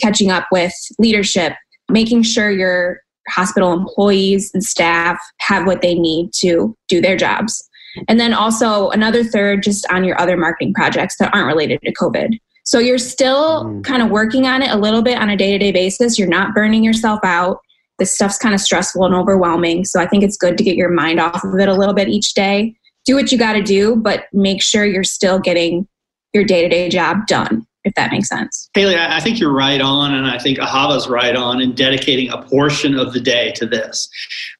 catching 0.00 0.30
up 0.30 0.46
with 0.52 0.72
leadership 1.00 1.54
making 1.90 2.22
sure 2.22 2.52
your 2.52 3.00
hospital 3.28 3.72
employees 3.72 4.52
and 4.54 4.62
staff 4.62 5.18
have 5.40 5.66
what 5.66 5.82
they 5.82 5.94
need 5.94 6.30
to 6.32 6.76
do 6.86 7.00
their 7.00 7.16
jobs 7.16 7.68
and 8.08 8.18
then 8.18 8.32
also 8.32 8.90
another 8.90 9.24
third 9.24 9.62
just 9.62 9.86
on 9.90 10.04
your 10.04 10.20
other 10.20 10.36
marketing 10.36 10.74
projects 10.74 11.16
that 11.18 11.32
aren't 11.34 11.46
related 11.46 11.80
to 11.82 11.92
covid 11.92 12.38
so 12.64 12.78
you're 12.78 12.98
still 12.98 13.64
mm. 13.64 13.84
kind 13.84 14.02
of 14.02 14.10
working 14.10 14.46
on 14.46 14.62
it 14.62 14.70
a 14.70 14.76
little 14.76 15.02
bit 15.02 15.18
on 15.18 15.30
a 15.30 15.36
day-to-day 15.36 15.72
basis 15.72 16.18
you're 16.18 16.28
not 16.28 16.54
burning 16.54 16.84
yourself 16.84 17.20
out 17.22 17.58
this 17.98 18.14
stuff's 18.14 18.38
kind 18.38 18.54
of 18.54 18.60
stressful 18.60 19.04
and 19.04 19.14
overwhelming. 19.14 19.84
So 19.84 20.00
I 20.00 20.06
think 20.06 20.24
it's 20.24 20.36
good 20.36 20.58
to 20.58 20.64
get 20.64 20.76
your 20.76 20.90
mind 20.90 21.20
off 21.20 21.44
of 21.44 21.54
it 21.58 21.68
a 21.68 21.74
little 21.74 21.94
bit 21.94 22.08
each 22.08 22.34
day. 22.34 22.74
Do 23.04 23.14
what 23.14 23.30
you 23.30 23.38
got 23.38 23.52
to 23.52 23.62
do, 23.62 23.96
but 23.96 24.24
make 24.32 24.62
sure 24.62 24.84
you're 24.84 25.04
still 25.04 25.38
getting 25.38 25.86
your 26.32 26.44
day 26.44 26.62
to 26.62 26.68
day 26.68 26.88
job 26.88 27.26
done, 27.26 27.66
if 27.84 27.94
that 27.94 28.10
makes 28.10 28.28
sense. 28.28 28.70
Haley, 28.74 28.96
I 28.96 29.20
think 29.20 29.38
you're 29.38 29.52
right 29.52 29.80
on, 29.80 30.14
and 30.14 30.26
I 30.26 30.38
think 30.38 30.58
Ahava's 30.58 31.08
right 31.08 31.36
on 31.36 31.60
in 31.60 31.74
dedicating 31.74 32.30
a 32.30 32.42
portion 32.42 32.98
of 32.98 33.12
the 33.12 33.20
day 33.20 33.52
to 33.56 33.66
this. 33.66 34.08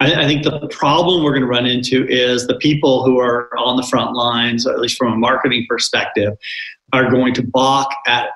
I, 0.00 0.24
I 0.24 0.26
think 0.26 0.44
the 0.44 0.68
problem 0.68 1.24
we're 1.24 1.32
going 1.32 1.42
to 1.42 1.48
run 1.48 1.66
into 1.66 2.06
is 2.08 2.46
the 2.46 2.56
people 2.56 3.04
who 3.04 3.18
are 3.18 3.48
on 3.58 3.76
the 3.76 3.82
front 3.82 4.14
lines, 4.14 4.66
at 4.66 4.78
least 4.78 4.98
from 4.98 5.12
a 5.12 5.16
marketing 5.16 5.66
perspective, 5.68 6.34
are 6.92 7.10
going 7.10 7.34
to 7.34 7.42
balk 7.42 7.88
at 8.06 8.28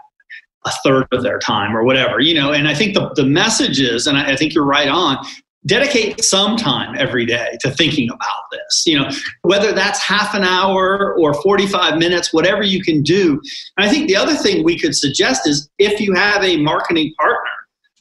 a 0.64 0.71
third 0.83 1.07
of 1.12 1.23
their 1.23 1.38
time 1.38 1.76
or 1.76 1.85
whatever, 1.85 2.21
you 2.21 2.35
know. 2.35 2.52
And 2.52 2.66
I 2.66 2.75
think 2.75 2.95
the, 2.95 3.11
the 3.14 3.25
message 3.25 3.80
is, 3.80 4.07
and 4.07 4.16
I, 4.16 4.33
I 4.33 4.37
think 4.37 4.54
you're 4.54 4.64
right 4.64 4.88
on, 4.88 5.25
dedicate 5.67 6.23
some 6.25 6.57
time 6.57 6.95
every 6.99 7.27
day 7.27 7.57
to 7.61 7.71
thinking 7.71 8.09
about 8.11 8.45
this. 8.53 8.85
You 8.87 9.00
know 9.00 9.11
whether 9.43 9.73
that's 9.73 10.00
half 10.00 10.35
an 10.35 10.45
hour 10.45 11.15
or 11.19 11.35
45 11.43 11.99
minutes 11.99 12.33
whatever 12.33 12.62
you 12.62 12.83
can 12.83 13.03
do. 13.03 13.41
And 13.77 13.87
i 13.87 13.88
think 13.88 14.09
the 14.09 14.17
other 14.17 14.35
thing 14.35 14.65
we 14.65 14.79
could 14.79 14.95
suggest 14.95 15.49
is 15.49 15.69
if 15.79 16.00
you 16.00 16.15
have 16.15 16.43
a 16.45 16.57
marketing 16.57 17.12
partner 17.19 17.50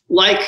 like 0.09 0.41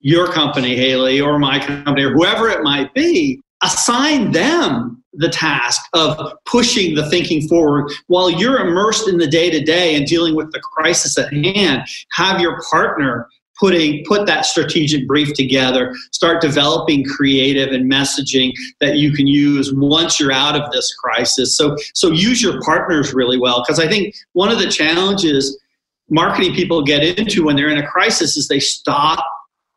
your 0.00 0.28
company 0.28 0.76
haley 0.76 1.20
or 1.20 1.38
my 1.38 1.58
company 1.58 2.02
or 2.02 2.12
whoever 2.12 2.48
it 2.48 2.62
might 2.62 2.92
be 2.94 3.40
assign 3.62 4.30
them 4.32 5.02
the 5.14 5.28
task 5.28 5.82
of 5.94 6.32
pushing 6.44 6.94
the 6.94 7.08
thinking 7.10 7.48
forward 7.48 7.90
while 8.06 8.30
you're 8.30 8.58
immersed 8.60 9.08
in 9.08 9.18
the 9.18 9.26
day 9.26 9.50
to 9.50 9.60
day 9.60 9.96
and 9.96 10.06
dealing 10.06 10.36
with 10.36 10.50
the 10.52 10.60
crisis 10.60 11.18
at 11.18 11.32
hand. 11.32 11.82
Have 12.12 12.40
your 12.40 12.60
partner 12.70 13.28
putting 13.58 14.04
put 14.04 14.26
that 14.26 14.44
strategic 14.44 15.06
brief 15.06 15.32
together 15.34 15.94
start 16.12 16.40
developing 16.40 17.04
creative 17.04 17.72
and 17.72 17.90
messaging 17.90 18.52
that 18.80 18.96
you 18.96 19.12
can 19.12 19.26
use 19.26 19.72
once 19.74 20.18
you're 20.18 20.32
out 20.32 20.60
of 20.60 20.70
this 20.72 20.94
crisis 20.94 21.56
so 21.56 21.76
so 21.94 22.10
use 22.10 22.42
your 22.42 22.60
partners 22.62 23.12
really 23.14 23.38
well 23.38 23.62
because 23.64 23.78
i 23.78 23.88
think 23.88 24.14
one 24.32 24.50
of 24.50 24.58
the 24.58 24.68
challenges 24.68 25.58
marketing 26.10 26.54
people 26.54 26.82
get 26.82 27.02
into 27.18 27.44
when 27.44 27.56
they're 27.56 27.70
in 27.70 27.78
a 27.78 27.86
crisis 27.86 28.36
is 28.36 28.48
they 28.48 28.60
stop 28.60 29.24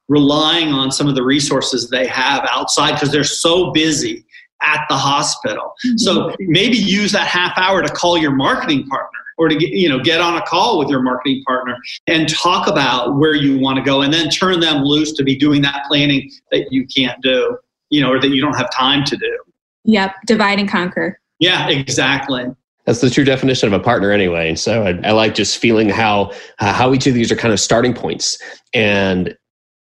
relying 0.08 0.70
on 0.70 0.92
some 0.92 1.08
of 1.08 1.16
the 1.16 1.24
resources 1.24 1.90
they 1.90 2.06
have 2.06 2.46
outside 2.52 2.94
because 2.94 3.12
they're 3.12 3.24
so 3.24 3.72
busy 3.72 4.26
at 4.62 4.86
the 4.90 4.96
hospital. 4.96 5.74
Mm-hmm. 5.86 5.98
So 5.98 6.36
maybe 6.40 6.78
use 6.78 7.12
that 7.14 7.28
half 7.28 7.58
hour 7.58 7.82
to 7.82 7.92
call 7.92 8.18
your 8.18 8.36
marketing 8.36 8.88
partner 8.88 9.20
or 9.42 9.50
to 9.50 9.56
get, 9.56 9.70
you 9.72 9.90
know 9.90 10.00
get 10.00 10.22
on 10.22 10.38
a 10.38 10.42
call 10.44 10.78
with 10.78 10.88
your 10.88 11.02
marketing 11.02 11.44
partner 11.48 11.76
and 12.06 12.30
talk 12.30 12.68
about 12.68 13.16
where 13.18 13.34
you 13.34 13.58
want 13.58 13.76
to 13.78 13.84
go 13.84 14.02
and 14.02 14.14
then 14.14 14.30
turn 14.30 14.60
them 14.60 14.84
loose 14.84 15.12
to 15.14 15.24
be 15.24 15.36
doing 15.36 15.64
that 15.64 15.84
planning 15.88 16.30
that 16.52 16.72
you 16.72 16.86
can't 16.86 17.20
do, 17.24 17.58
you 17.90 18.00
know, 18.02 18.12
or 18.12 18.22
that 18.22 18.30
you 18.30 18.40
don't 18.40 18.56
have 18.56 18.72
time 18.72 19.04
to 19.04 19.18
do. 19.18 19.40
Yep, 19.86 20.14
divide 20.28 20.60
and 20.60 20.70
conquer. 20.70 21.20
Yeah, 21.40 21.70
exactly. 21.70 22.46
That's 22.86 23.02
the 23.02 23.10
true 23.10 23.24
definition 23.24 23.66
of 23.66 23.74
a 23.74 23.84
partner, 23.84 24.12
anyway. 24.12 24.50
And 24.50 24.60
so 24.60 24.84
I, 24.84 25.00
I 25.08 25.12
like 25.12 25.34
just 25.34 25.58
feeling 25.58 25.90
how 25.90 26.32
uh, 26.60 26.72
how 26.72 26.94
each 26.94 27.08
of 27.08 27.16
these 27.16 27.32
are 27.32 27.36
kind 27.36 27.52
of 27.52 27.60
starting 27.60 27.96
points, 27.96 28.38
and 28.76 29.36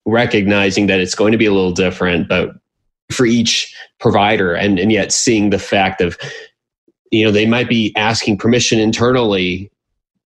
recognizing 0.05 0.87
that 0.87 0.99
it's 0.99 1.15
going 1.15 1.31
to 1.31 1.37
be 1.37 1.45
a 1.45 1.53
little 1.53 1.71
different, 1.71 2.27
but 2.27 2.49
for 3.11 3.25
each 3.25 3.73
provider, 3.99 4.53
and, 4.53 4.79
and 4.79 4.91
yet 4.91 5.11
seeing 5.11 5.49
the 5.49 5.59
fact 5.59 6.01
of, 6.01 6.17
you 7.11 7.25
know, 7.25 7.31
they 7.31 7.45
might 7.45 7.69
be 7.69 7.93
asking 7.95 8.37
permission 8.37 8.79
internally 8.79 9.71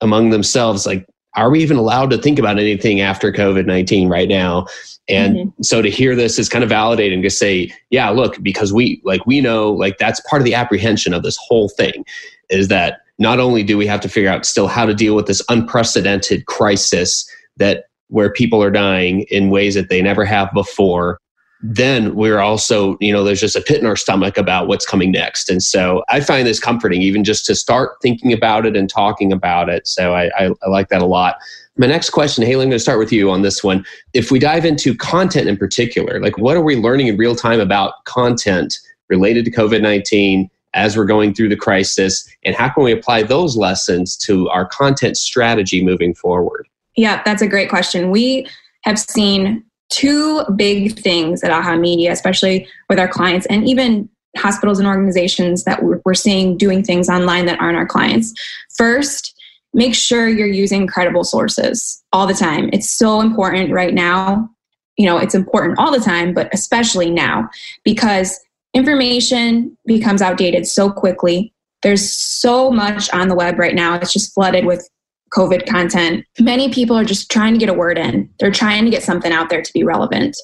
among 0.02 0.30
themselves, 0.30 0.86
like, 0.86 1.06
are 1.36 1.50
we 1.50 1.62
even 1.62 1.78
allowed 1.78 2.10
to 2.10 2.18
think 2.18 2.40
about 2.40 2.58
anything 2.58 3.02
after 3.02 3.32
COVID 3.32 3.66
19 3.66 4.10
right 4.10 4.28
now? 4.28 4.66
And 5.08 5.36
mm-hmm. 5.36 5.64
so 5.64 5.82
to 5.82 5.90
hear 5.90 6.16
this 6.16 6.40
is 6.40 6.50
kind 6.50 6.64
of 6.64 6.70
validating 6.70 7.22
to 7.24 7.30
say, 7.30 7.72
yeah, 7.90 8.10
look, 8.10 8.42
because 8.42 8.74
we 8.74 9.02
like 9.04 9.26
we 9.26 9.42
know 9.42 9.72
like 9.72 9.98
that's 9.98 10.22
part 10.22 10.42
of 10.42 10.46
the 10.46 10.56
apprehension 10.56 11.14
of 11.14 11.24
this 11.24 11.38
whole 11.40 11.70
thing 11.70 12.06
is 12.50 12.68
that 12.70 13.02
not 13.20 13.40
only 13.40 13.64
do 13.64 13.78
we 13.78 13.86
have 13.86 14.00
to 14.02 14.10
figure 14.10 14.30
out 14.30 14.46
still 14.46 14.68
how 14.68 14.86
to 14.86 14.94
deal 14.94 15.16
with 15.16 15.28
this 15.28 15.44
unprecedented 15.50 16.46
crisis 16.46 17.30
that 17.58 17.86
where 18.08 18.32
people 18.32 18.64
are 18.64 18.72
dying 18.72 19.22
in 19.30 19.50
ways 19.50 19.76
that 19.76 19.90
they 19.90 20.02
never 20.02 20.26
have 20.26 20.52
before 20.54 21.20
then 21.62 22.16
we're 22.16 22.40
also 22.40 22.98
you 23.00 23.12
know 23.12 23.24
there's 23.24 23.42
just 23.42 23.56
a 23.56 23.62
pit 23.62 23.80
in 23.80 23.86
our 23.86 23.96
stomach 23.96 24.38
about 24.38 24.68
what's 24.68 24.86
coming 24.86 25.12
next. 25.12 25.50
And 25.50 25.62
so 25.62 26.04
i 26.10 26.20
find 26.20 26.48
this 26.48 26.60
comforting 26.60 27.02
even 27.02 27.24
just 27.24 27.46
to 27.48 27.56
start 27.56 27.98
thinking 28.02 28.32
about 28.32 28.66
it 28.66 28.76
and 28.78 28.90
talking 28.90 29.32
about 29.32 29.70
it. 29.70 29.88
So 29.88 30.14
i, 30.14 30.30
I, 30.38 30.52
I 30.64 30.70
like 30.70 30.90
that 30.90 31.02
a 31.02 31.06
lot. 31.06 31.38
My 31.78 31.88
next 31.88 32.10
question 32.12 32.46
haley 32.46 32.64
i'm 32.64 32.70
going 32.70 32.78
to 32.78 32.80
start 32.80 33.00
with 33.00 33.12
you 33.12 33.30
on 33.30 33.42
this 33.42 33.64
one. 33.64 33.86
If 34.14 34.32
we 34.32 34.40
dive 34.40 34.66
into 34.66 34.96
content 34.96 35.50
in 35.50 35.58
particular 35.58 36.20
like 36.20 36.38
what 36.38 36.56
are 36.56 36.64
we 36.64 36.76
learning 36.76 37.08
in 37.08 37.18
real 37.18 37.36
time 37.36 37.60
about 37.60 38.04
content 38.06 38.80
related 39.10 39.44
to 39.46 39.52
covid-19 39.52 40.50
as 40.74 40.96
we're 40.96 41.06
going 41.06 41.34
through 41.34 41.50
the 41.50 41.56
crisis? 41.56 42.28
And 42.44 42.56
how 42.56 42.70
can 42.70 42.84
we 42.84 42.92
apply 42.92 43.24
those 43.24 43.58
lessons 43.58 44.16
to 44.18 44.48
our 44.50 44.66
content 44.66 45.18
strategy 45.18 45.84
moving 45.84 46.14
forward? 46.14 46.68
Yeah, 46.96 47.22
that's 47.24 47.42
a 47.42 47.48
great 47.48 47.70
question. 47.70 48.12
We 48.12 48.48
have 48.84 49.00
seen 49.00 49.64
two 49.90 50.44
big 50.56 50.98
things 51.00 51.44
at 51.44 51.52
Aha 51.52 51.76
Media, 51.76 52.12
especially 52.12 52.68
with 52.90 53.00
our 53.00 53.08
clients 53.08 53.46
and 53.48 53.68
even 53.68 54.10
hospitals 54.38 54.80
and 54.80 54.88
organizations 54.88 55.64
that 55.64 55.82
we're 55.84 56.14
seeing 56.14 56.56
doing 56.56 56.84
things 56.84 57.10
online 57.10 57.46
that 57.48 57.60
aren't 57.60 57.78
our 57.78 57.88
clients. 57.88 58.34
First, 58.78 59.36
make 59.74 59.96
sure 59.96 60.28
you're 60.28 60.48
using 60.48 60.88
credible 60.88 61.24
sources 61.24 62.04
all 62.14 62.28
the 62.28 62.34
time. 62.34 62.70
It's 62.72 62.90
so 62.90 63.22
important 63.22 63.72
right 63.72 63.94
now. 63.94 64.50
You 64.98 65.06
know, 65.06 65.18
it's 65.18 65.36
important 65.36 65.80
all 65.80 65.92
the 65.92 66.04
time, 66.04 66.34
but 66.34 66.50
especially 66.54 67.10
now 67.10 67.50
because 67.84 68.40
information 68.74 69.78
becomes 69.86 70.22
outdated 70.22 70.68
so 70.68 70.92
quickly. 70.92 71.54
There's 71.82 72.14
so 72.14 72.72
much 72.72 73.12
on 73.14 73.30
the 73.30 73.36
web 73.36 73.58
right 73.58 73.74
now. 73.74 73.96
It's 73.96 74.14
just 74.14 74.34
flooded 74.34 74.66
with 74.66 74.88
COVID 75.36 75.68
content, 75.68 76.26
many 76.40 76.70
people 76.70 76.98
are 76.98 77.06
just 77.06 77.30
trying 77.32 77.54
to 77.54 77.60
get 77.60 77.70
a 77.70 77.74
word 77.74 77.98
in. 77.98 78.30
They're 78.40 78.52
trying 78.52 78.86
to 78.86 78.92
get 78.92 79.04
something 79.04 79.32
out 79.32 79.50
there 79.50 79.62
to 79.62 79.74
be 79.74 79.84
relevant. 79.84 80.38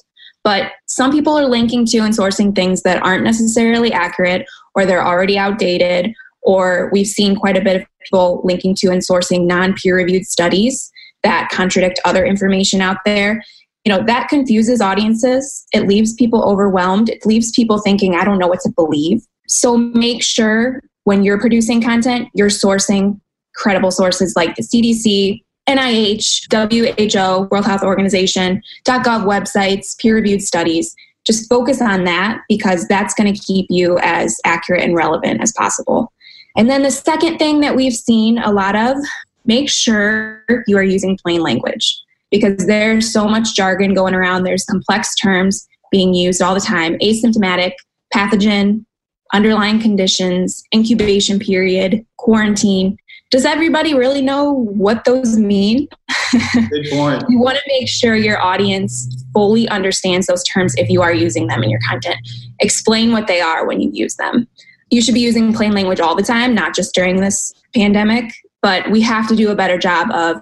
But 0.44 0.72
some 0.86 1.10
people 1.10 1.36
are 1.36 1.48
linking 1.48 1.86
to 1.86 1.98
and 1.98 2.16
sourcing 2.16 2.54
things 2.54 2.82
that 2.82 3.02
aren't 3.02 3.24
necessarily 3.24 3.92
accurate 3.92 4.46
or 4.74 4.86
they're 4.86 5.04
already 5.04 5.36
outdated. 5.38 6.14
Or 6.42 6.88
we've 6.92 7.08
seen 7.08 7.34
quite 7.34 7.56
a 7.56 7.60
bit 7.60 7.82
of 7.82 7.86
people 8.04 8.42
linking 8.44 8.76
to 8.76 8.88
and 8.88 9.02
sourcing 9.02 9.46
non 9.46 9.74
peer 9.74 9.96
reviewed 9.96 10.24
studies 10.24 10.92
that 11.24 11.48
contradict 11.50 11.98
other 12.04 12.24
information 12.24 12.80
out 12.80 12.98
there. 13.04 13.42
You 13.84 13.92
know, 13.92 14.04
that 14.06 14.28
confuses 14.28 14.80
audiences. 14.80 15.66
It 15.72 15.86
leaves 15.88 16.14
people 16.14 16.44
overwhelmed. 16.44 17.08
It 17.08 17.26
leaves 17.26 17.50
people 17.50 17.80
thinking, 17.80 18.14
I 18.14 18.24
don't 18.24 18.38
know 18.38 18.48
what 18.48 18.60
to 18.60 18.70
believe. 18.70 19.22
So 19.48 19.76
make 19.76 20.22
sure 20.22 20.82
when 21.04 21.22
you're 21.22 21.40
producing 21.40 21.82
content, 21.82 22.28
you're 22.34 22.48
sourcing 22.48 23.20
credible 23.56 23.90
sources 23.90 24.34
like 24.36 24.54
the 24.54 24.62
CDC, 24.62 25.42
NIH, 25.68 26.46
WHO, 26.52 27.48
World 27.50 27.66
Health 27.66 27.82
Organization, 27.82 28.62
.gov 28.86 29.24
websites, 29.24 29.98
peer-reviewed 29.98 30.42
studies. 30.42 30.94
Just 31.26 31.48
focus 31.48 31.82
on 31.82 32.04
that 32.04 32.42
because 32.48 32.86
that's 32.86 33.14
going 33.14 33.32
to 33.32 33.40
keep 33.40 33.66
you 33.68 33.98
as 34.00 34.38
accurate 34.44 34.82
and 34.82 34.94
relevant 34.94 35.42
as 35.42 35.52
possible. 35.52 36.12
And 36.56 36.70
then 36.70 36.82
the 36.82 36.90
second 36.90 37.38
thing 37.38 37.60
that 37.60 37.74
we've 37.74 37.94
seen 37.94 38.38
a 38.38 38.52
lot 38.52 38.76
of, 38.76 38.96
make 39.44 39.68
sure 39.68 40.44
you 40.66 40.76
are 40.76 40.82
using 40.82 41.18
plain 41.20 41.40
language 41.40 42.00
because 42.30 42.66
there's 42.66 43.12
so 43.12 43.26
much 43.28 43.54
jargon 43.54 43.94
going 43.94 44.14
around. 44.14 44.44
There's 44.44 44.64
complex 44.64 45.14
terms 45.16 45.66
being 45.90 46.14
used 46.14 46.42
all 46.42 46.54
the 46.54 46.60
time 46.60 46.98
asymptomatic, 46.98 47.72
pathogen, 48.14 48.84
underlying 49.32 49.80
conditions, 49.80 50.62
incubation 50.74 51.38
period, 51.38 52.04
quarantine 52.16 52.96
does 53.30 53.44
everybody 53.44 53.94
really 53.94 54.22
know 54.22 54.52
what 54.52 55.04
those 55.04 55.36
mean? 55.36 55.88
Good 56.52 56.86
point. 56.90 57.24
you 57.28 57.38
want 57.38 57.56
to 57.56 57.62
make 57.66 57.88
sure 57.88 58.14
your 58.14 58.40
audience 58.40 59.24
fully 59.32 59.68
understands 59.68 60.26
those 60.26 60.44
terms 60.44 60.74
if 60.76 60.88
you 60.88 61.02
are 61.02 61.12
using 61.12 61.46
them 61.46 61.62
in 61.62 61.70
your 61.70 61.80
content. 61.88 62.16
Explain 62.60 63.12
what 63.12 63.26
they 63.26 63.40
are 63.40 63.66
when 63.66 63.80
you 63.80 63.90
use 63.92 64.16
them. 64.16 64.46
You 64.90 65.02
should 65.02 65.14
be 65.14 65.20
using 65.20 65.52
plain 65.52 65.72
language 65.72 66.00
all 66.00 66.14
the 66.14 66.22
time, 66.22 66.54
not 66.54 66.74
just 66.74 66.94
during 66.94 67.20
this 67.20 67.52
pandemic, 67.74 68.32
but 68.62 68.90
we 68.90 69.00
have 69.02 69.28
to 69.28 69.36
do 69.36 69.50
a 69.50 69.56
better 69.56 69.78
job 69.78 70.10
of 70.12 70.40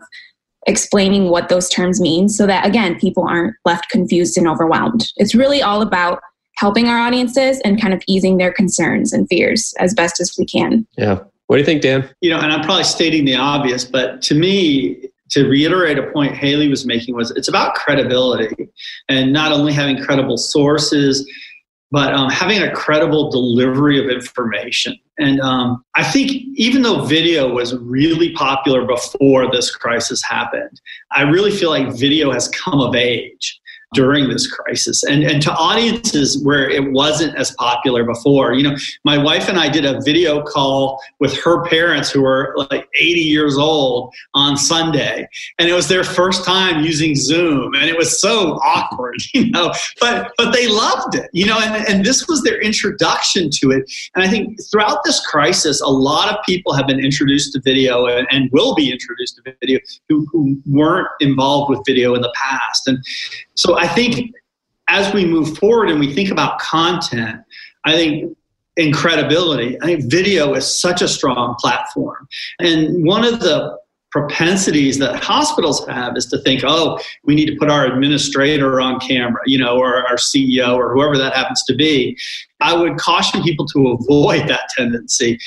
explaining 0.67 1.31
what 1.31 1.49
those 1.49 1.69
terms 1.69 2.01
mean 2.01 2.29
so 2.29 2.47
that, 2.47 2.67
again, 2.67 2.99
people 2.99 3.27
aren't 3.27 3.55
left 3.65 3.89
confused 3.89 4.37
and 4.37 4.47
overwhelmed. 4.47 5.11
It's 5.17 5.35
really 5.35 5.63
all 5.63 5.83
about 5.83 6.21
helping 6.57 6.89
our 6.89 6.99
audiences 6.99 7.61
and 7.65 7.81
kind 7.81 7.93
of 7.93 8.03
easing 8.07 8.37
their 8.37 8.53
concerns 8.53 9.13
and 9.13 9.27
fears 9.29 9.75
as 9.79 9.95
best 9.95 10.21
as 10.21 10.35
we 10.39 10.47
can. 10.47 10.87
Yeah. 10.97 11.21
What 11.47 11.57
do 11.57 11.61
you 11.61 11.67
think, 11.67 11.83
Dan? 11.83 12.09
You 12.21 12.31
know, 12.31 12.41
and 12.41 12.53
I'm 12.53 12.63
probably 12.63 12.85
stating 12.85 13.25
the 13.25 13.37
obvious, 13.37 13.85
but 13.85 14.23
to 14.23 14.35
me, 14.35 15.11
to 15.31 15.49
reiterate 15.49 15.99
a 15.99 16.11
point 16.13 16.35
Haley 16.35 16.69
was 16.69 16.87
making 16.87 17.15
was 17.15 17.31
it's 17.33 17.49
about 17.49 17.75
credibility 17.75 18.69
and 19.09 19.33
not 19.33 19.53
only 19.53 19.73
having 19.73 20.03
credible 20.03 20.37
sources, 20.37 21.29
but 21.91 22.13
um, 22.13 22.31
having 22.31 22.63
a 22.63 22.73
credible 22.73 23.31
delivery 23.31 24.03
of 24.03 24.11
information. 24.11 24.97
And 25.19 25.41
um, 25.41 25.85
I 25.95 26.03
think 26.03 26.33
even 26.57 26.83
though 26.83 27.05
video 27.05 27.53
was 27.53 27.77
really 27.77 28.33
popular 28.33 28.85
before 28.85 29.51
this 29.51 29.75
crisis 29.75 30.23
happened, 30.23 30.81
I 31.13 31.23
really 31.23 31.53
feel 31.53 31.71
like 31.71 31.95
video 31.95 32.33
has 32.33 32.49
come 32.49 32.81
of 32.81 32.95
age 32.95 33.61
during 33.95 34.29
this 34.29 34.51
crisis 34.51 35.03
and, 35.05 35.23
and 35.23 35.41
to 35.43 35.53
audiences 35.53 36.43
where 36.45 36.69
it 36.69 36.93
wasn't 36.93 37.35
as 37.37 37.53
popular 37.53 38.05
before. 38.05 38.53
You 38.55 38.71
know, 38.71 38.77
my 39.05 39.17
wife 39.17 39.49
and 39.49 39.59
I 39.59 39.69
did 39.69 39.85
a 39.85 40.01
video 40.03 40.43
call 40.43 41.01
with 41.21 41.37
her 41.43 41.65
parents 41.65 42.11
who 42.11 42.23
were 42.23 42.55
like 42.71 42.89
80 42.95 43.21
years 43.21 43.57
old 43.57 44.13
on 44.35 44.57
Sunday, 44.57 45.27
and 45.59 45.69
it 45.69 45.73
was 45.73 45.89
their 45.89 46.05
first 46.05 46.45
time 46.45 46.85
using 46.85 47.15
Zoom, 47.15 47.75
and 47.75 47.85
it 47.85 47.97
was 47.97 48.21
so 48.21 48.55
awkward, 48.65 49.17
you 49.35 49.51
know, 49.51 49.73
but 50.01 50.33
but 50.37 50.53
they 50.53 50.69
loved 50.69 51.15
it, 51.15 51.31
you 51.33 51.47
know, 51.47 51.59
and, 51.59 51.89
and 51.89 52.05
this 52.05 52.27
was 52.29 52.43
their 52.43 52.61
introduction 52.61 53.51
to 53.51 53.71
it. 53.71 53.91
And 54.15 54.25
I 54.25 54.29
think 54.29 54.59
throughout 54.71 55.05
this 55.05 55.25
crisis, 55.27 55.81
a 55.81 55.89
lot 55.89 56.29
of 56.29 56.45
people 56.45 56.73
have 56.75 56.87
been 56.87 57.01
introduced 57.01 57.53
to 57.53 57.61
video 57.61 58.07
and, 58.07 58.27
and 58.31 58.51
will 58.53 58.75
be 58.75 58.91
introduced 58.91 59.37
to 59.37 59.57
video 59.61 59.79
who, 60.09 60.27
who 60.31 60.61
weren't 60.67 61.09
involved 61.21 61.71
with 61.71 61.81
video 61.87 62.15
in 62.15 62.21
the 62.21 62.33
past. 62.35 62.87
And 62.87 62.99
so 63.55 63.79
think 63.89 64.33
as 64.89 65.13
we 65.15 65.25
move 65.25 65.57
forward 65.59 65.91
and 65.91 65.99
we 65.99 66.13
think 66.13 66.31
about 66.31 66.59
content, 66.59 67.41
I 67.85 67.93
think 67.93 68.37
incredibility. 68.77 69.81
I 69.83 69.87
think 69.87 70.11
video 70.11 70.55
is 70.55 70.81
such 70.81 71.01
a 71.01 71.09
strong 71.09 71.55
platform. 71.59 72.29
And 72.59 73.05
one 73.05 73.25
of 73.25 73.41
the 73.41 73.79
propensities 74.11 74.99
that 74.99 75.23
hospitals 75.23 75.85
have 75.87 76.17
is 76.17 76.27
to 76.27 76.39
think, 76.39 76.63
oh, 76.65 77.01
we 77.25 77.35
need 77.35 77.47
to 77.47 77.57
put 77.57 77.69
our 77.69 77.87
administrator 77.87 78.81
on 78.81 79.01
camera, 79.01 79.41
you 79.47 79.59
know, 79.59 79.77
or 79.77 80.07
our 80.07 80.17
CEO 80.17 80.77
or 80.77 80.95
whoever 80.95 81.19
that 81.19 81.35
happens 81.35 81.63
to 81.65 81.75
be. 81.75 82.17
I 82.61 82.77
would 82.77 82.97
caution 82.97 83.43
people 83.43 83.67
to 83.67 83.89
avoid 83.89 84.49
that 84.49 84.69
tendency 84.77 85.39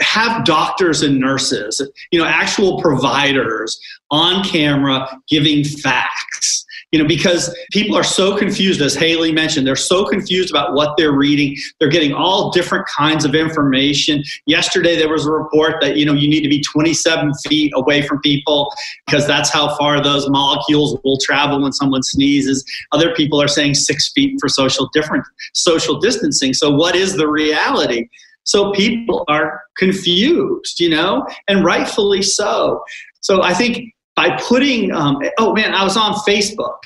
have 0.00 0.44
doctors 0.44 1.02
and 1.02 1.18
nurses, 1.18 1.80
you 2.10 2.18
know, 2.18 2.26
actual 2.26 2.80
providers 2.80 3.78
on 4.10 4.44
camera 4.44 5.08
giving 5.28 5.64
facts 5.64 6.63
you 6.94 7.02
know, 7.02 7.08
because 7.08 7.52
people 7.72 7.96
are 7.96 8.04
so 8.04 8.36
confused, 8.36 8.80
as 8.80 8.94
Haley 8.94 9.32
mentioned, 9.32 9.66
they're 9.66 9.74
so 9.74 10.04
confused 10.04 10.48
about 10.48 10.74
what 10.74 10.96
they're 10.96 11.10
reading. 11.10 11.56
They're 11.80 11.88
getting 11.88 12.12
all 12.12 12.52
different 12.52 12.86
kinds 12.86 13.24
of 13.24 13.34
information. 13.34 14.22
Yesterday, 14.46 14.94
there 14.94 15.08
was 15.08 15.26
a 15.26 15.32
report 15.32 15.80
that, 15.80 15.96
you 15.96 16.06
know, 16.06 16.12
you 16.12 16.28
need 16.28 16.42
to 16.42 16.48
be 16.48 16.62
27 16.62 17.34
feet 17.48 17.72
away 17.74 18.02
from 18.02 18.20
people 18.20 18.72
because 19.06 19.26
that's 19.26 19.50
how 19.50 19.76
far 19.76 20.04
those 20.04 20.30
molecules 20.30 20.96
will 21.02 21.18
travel 21.18 21.60
when 21.60 21.72
someone 21.72 22.04
sneezes. 22.04 22.64
Other 22.92 23.12
people 23.12 23.42
are 23.42 23.48
saying 23.48 23.74
six 23.74 24.12
feet 24.12 24.36
for 24.38 24.48
social 24.48 24.88
different 24.92 25.26
social 25.52 25.98
distancing. 25.98 26.54
So 26.54 26.70
what 26.70 26.94
is 26.94 27.16
the 27.16 27.26
reality? 27.26 28.08
So 28.44 28.70
people 28.70 29.24
are 29.26 29.62
confused, 29.76 30.78
you 30.78 30.90
know, 30.90 31.26
and 31.48 31.64
rightfully 31.64 32.22
so. 32.22 32.84
So 33.20 33.42
I 33.42 33.52
think 33.52 33.93
by 34.16 34.36
putting, 34.48 34.92
um, 34.92 35.18
oh 35.38 35.54
man, 35.54 35.74
I 35.74 35.84
was 35.84 35.96
on 35.96 36.14
Facebook 36.14 36.78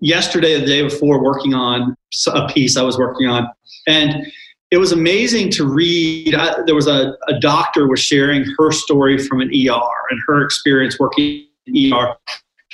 yesterday, 0.00 0.58
the 0.58 0.66
day 0.66 0.82
before, 0.82 1.22
working 1.22 1.54
on 1.54 1.96
a 2.28 2.48
piece 2.48 2.76
I 2.76 2.82
was 2.82 2.98
working 2.98 3.28
on, 3.28 3.48
and 3.86 4.26
it 4.70 4.78
was 4.78 4.92
amazing 4.92 5.50
to 5.52 5.66
read. 5.66 6.34
I, 6.34 6.62
there 6.66 6.74
was 6.74 6.88
a, 6.88 7.14
a 7.28 7.38
doctor 7.38 7.88
was 7.88 8.00
sharing 8.00 8.44
her 8.58 8.72
story 8.72 9.18
from 9.18 9.40
an 9.40 9.48
ER 9.48 9.80
and 10.10 10.20
her 10.26 10.42
experience 10.42 10.98
working 10.98 11.46
in 11.66 11.92
ER 11.92 12.16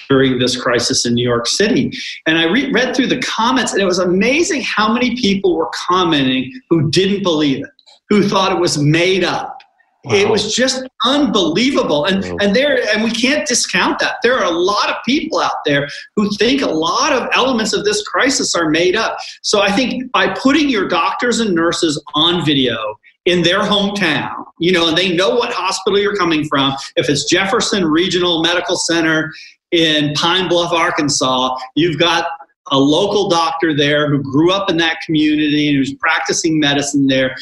during 0.08 0.38
this 0.38 0.60
crisis 0.60 1.06
in 1.06 1.14
New 1.14 1.26
York 1.26 1.46
City. 1.46 1.92
And 2.26 2.38
I 2.38 2.44
re- 2.44 2.72
read 2.72 2.96
through 2.96 3.08
the 3.08 3.20
comments, 3.20 3.72
and 3.72 3.80
it 3.80 3.84
was 3.84 3.98
amazing 3.98 4.62
how 4.62 4.92
many 4.92 5.14
people 5.16 5.56
were 5.56 5.70
commenting 5.72 6.52
who 6.68 6.90
didn't 6.90 7.22
believe 7.22 7.64
it, 7.64 7.70
who 8.08 8.26
thought 8.26 8.50
it 8.50 8.58
was 8.58 8.78
made 8.78 9.22
up 9.22 9.59
Wow. 10.04 10.14
It 10.14 10.28
was 10.30 10.54
just 10.54 10.82
unbelievable. 11.04 12.06
And 12.06 12.24
wow. 12.24 12.36
and 12.40 12.56
there 12.56 12.78
and 12.94 13.04
we 13.04 13.10
can't 13.10 13.46
discount 13.46 13.98
that. 13.98 14.16
There 14.22 14.38
are 14.38 14.44
a 14.44 14.50
lot 14.50 14.88
of 14.88 14.96
people 15.04 15.40
out 15.40 15.64
there 15.66 15.88
who 16.16 16.30
think 16.36 16.62
a 16.62 16.70
lot 16.70 17.12
of 17.12 17.28
elements 17.34 17.74
of 17.74 17.84
this 17.84 18.02
crisis 18.06 18.54
are 18.54 18.70
made 18.70 18.96
up. 18.96 19.18
So 19.42 19.60
I 19.60 19.70
think 19.70 20.10
by 20.12 20.34
putting 20.34 20.70
your 20.70 20.88
doctors 20.88 21.40
and 21.40 21.54
nurses 21.54 22.02
on 22.14 22.44
video 22.46 22.98
in 23.26 23.42
their 23.42 23.60
hometown, 23.60 24.44
you 24.58 24.72
know, 24.72 24.88
and 24.88 24.96
they 24.96 25.14
know 25.14 25.34
what 25.34 25.52
hospital 25.52 25.98
you're 25.98 26.16
coming 26.16 26.44
from. 26.44 26.74
If 26.96 27.10
it's 27.10 27.24
Jefferson 27.24 27.84
Regional 27.84 28.42
Medical 28.42 28.76
Center 28.76 29.32
in 29.70 30.14
Pine 30.14 30.48
Bluff, 30.48 30.72
Arkansas, 30.72 31.56
you've 31.76 31.98
got 31.98 32.26
a 32.70 32.78
local 32.78 33.28
doctor 33.28 33.76
there 33.76 34.08
who 34.08 34.22
grew 34.22 34.52
up 34.52 34.70
in 34.70 34.76
that 34.78 35.00
community 35.04 35.68
and 35.68 35.76
who's 35.76 35.92
practicing 35.94 36.58
medicine 36.58 37.06
there, 37.06 37.36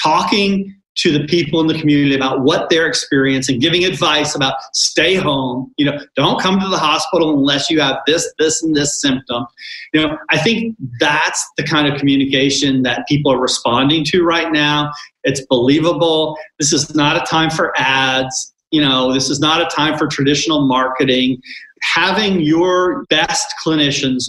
talking 0.00 0.76
to 0.96 1.16
the 1.16 1.26
people 1.26 1.60
in 1.60 1.66
the 1.66 1.78
community 1.78 2.14
about 2.14 2.42
what 2.42 2.70
they're 2.70 2.86
experiencing, 2.86 3.58
giving 3.58 3.84
advice 3.84 4.34
about 4.34 4.54
stay 4.72 5.16
home. 5.16 5.72
You 5.76 5.86
know, 5.86 5.98
don't 6.14 6.40
come 6.40 6.60
to 6.60 6.68
the 6.68 6.78
hospital 6.78 7.36
unless 7.36 7.68
you 7.68 7.80
have 7.80 7.98
this, 8.06 8.32
this, 8.38 8.62
and 8.62 8.74
this 8.76 9.00
symptom. 9.00 9.46
You 9.92 10.02
know, 10.02 10.18
I 10.30 10.38
think 10.38 10.76
that's 11.00 11.44
the 11.56 11.64
kind 11.64 11.92
of 11.92 11.98
communication 11.98 12.82
that 12.82 13.06
people 13.08 13.32
are 13.32 13.40
responding 13.40 14.04
to 14.06 14.22
right 14.22 14.52
now. 14.52 14.92
It's 15.24 15.44
believable. 15.46 16.38
This 16.58 16.72
is 16.72 16.94
not 16.94 17.16
a 17.16 17.26
time 17.26 17.50
for 17.50 17.72
ads. 17.76 18.52
You 18.70 18.80
know, 18.80 19.12
this 19.12 19.30
is 19.30 19.40
not 19.40 19.60
a 19.60 19.66
time 19.74 19.98
for 19.98 20.06
traditional 20.06 20.66
marketing. 20.66 21.40
Having 21.82 22.40
your 22.40 23.04
best 23.06 23.54
clinicians 23.64 24.24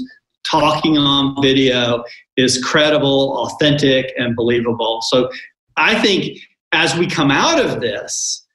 talking 0.50 0.98
on 0.98 1.36
video 1.42 2.04
is 2.38 2.64
credible, 2.64 3.38
authentic, 3.38 4.14
and 4.18 4.36
believable. 4.36 5.02
So 5.02 5.30
I 5.78 6.00
think 6.02 6.40
as 6.76 6.96
we 6.96 7.08
come 7.08 7.32
out 7.32 7.64
of 7.64 7.82
this, 7.82 8.46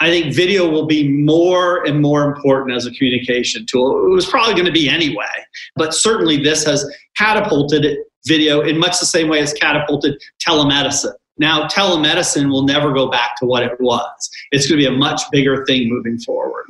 I 0.00 0.10
think 0.10 0.34
video 0.34 0.68
will 0.68 0.86
be 0.86 1.08
more 1.08 1.86
and 1.86 2.00
more 2.00 2.24
important 2.24 2.76
as 2.76 2.86
a 2.86 2.90
communication 2.90 3.64
tool. 3.66 4.04
It 4.04 4.10
was 4.10 4.26
probably 4.26 4.54
going 4.54 4.66
to 4.66 4.72
be 4.72 4.88
anyway, 4.88 5.24
but 5.76 5.94
certainly 5.94 6.42
this 6.42 6.64
has 6.64 6.84
catapulted 7.16 7.98
video 8.26 8.62
in 8.62 8.78
much 8.78 8.98
the 8.98 9.06
same 9.06 9.28
way 9.28 9.38
as 9.38 9.52
catapulted 9.52 10.20
telemedicine. 10.44 11.12
Now, 11.38 11.66
telemedicine 11.68 12.50
will 12.50 12.64
never 12.64 12.92
go 12.92 13.10
back 13.10 13.36
to 13.38 13.46
what 13.46 13.62
it 13.62 13.80
was. 13.80 14.30
It's 14.50 14.68
going 14.68 14.80
to 14.80 14.88
be 14.88 14.94
a 14.94 14.98
much 14.98 15.22
bigger 15.30 15.64
thing 15.66 15.88
moving 15.88 16.18
forward. 16.18 16.66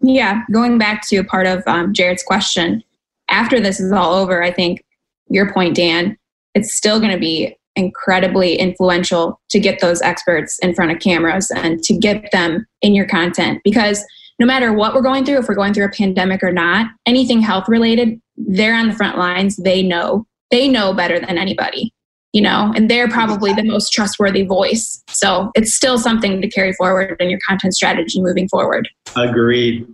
Yeah, 0.00 0.42
going 0.52 0.78
back 0.78 1.06
to 1.08 1.24
part 1.24 1.46
of 1.46 1.62
um, 1.66 1.94
Jared's 1.94 2.22
question, 2.22 2.82
after 3.30 3.60
this 3.60 3.80
is 3.80 3.92
all 3.92 4.14
over, 4.14 4.42
I 4.42 4.52
think 4.52 4.84
your 5.28 5.52
point, 5.52 5.74
Dan, 5.74 6.18
it's 6.54 6.74
still 6.74 7.00
going 7.00 7.12
to 7.12 7.18
be 7.18 7.56
incredibly 7.76 8.56
influential 8.56 9.40
to 9.50 9.60
get 9.60 9.80
those 9.80 10.00
experts 10.02 10.58
in 10.60 10.74
front 10.74 10.92
of 10.92 11.00
cameras 11.00 11.50
and 11.54 11.82
to 11.82 11.96
get 11.96 12.30
them 12.32 12.66
in 12.82 12.94
your 12.94 13.06
content 13.06 13.60
because 13.64 14.04
no 14.38 14.46
matter 14.46 14.72
what 14.72 14.94
we're 14.94 15.02
going 15.02 15.24
through, 15.24 15.38
if 15.38 15.48
we're 15.48 15.54
going 15.54 15.72
through 15.72 15.86
a 15.86 15.90
pandemic 15.90 16.42
or 16.42 16.52
not, 16.52 16.88
anything 17.06 17.40
health 17.40 17.68
related, 17.68 18.20
they're 18.36 18.74
on 18.74 18.88
the 18.88 18.94
front 18.94 19.16
lines. 19.16 19.56
They 19.56 19.82
know. 19.82 20.26
They 20.50 20.68
know 20.68 20.92
better 20.92 21.20
than 21.20 21.38
anybody, 21.38 21.92
you 22.32 22.42
know, 22.42 22.72
and 22.74 22.90
they're 22.90 23.08
probably 23.08 23.52
the 23.52 23.62
most 23.62 23.92
trustworthy 23.92 24.44
voice. 24.44 25.02
So 25.08 25.50
it's 25.54 25.74
still 25.74 25.98
something 25.98 26.42
to 26.42 26.48
carry 26.48 26.72
forward 26.72 27.16
in 27.20 27.30
your 27.30 27.38
content 27.46 27.74
strategy 27.74 28.20
moving 28.20 28.48
forward. 28.48 28.88
Agreed 29.16 29.86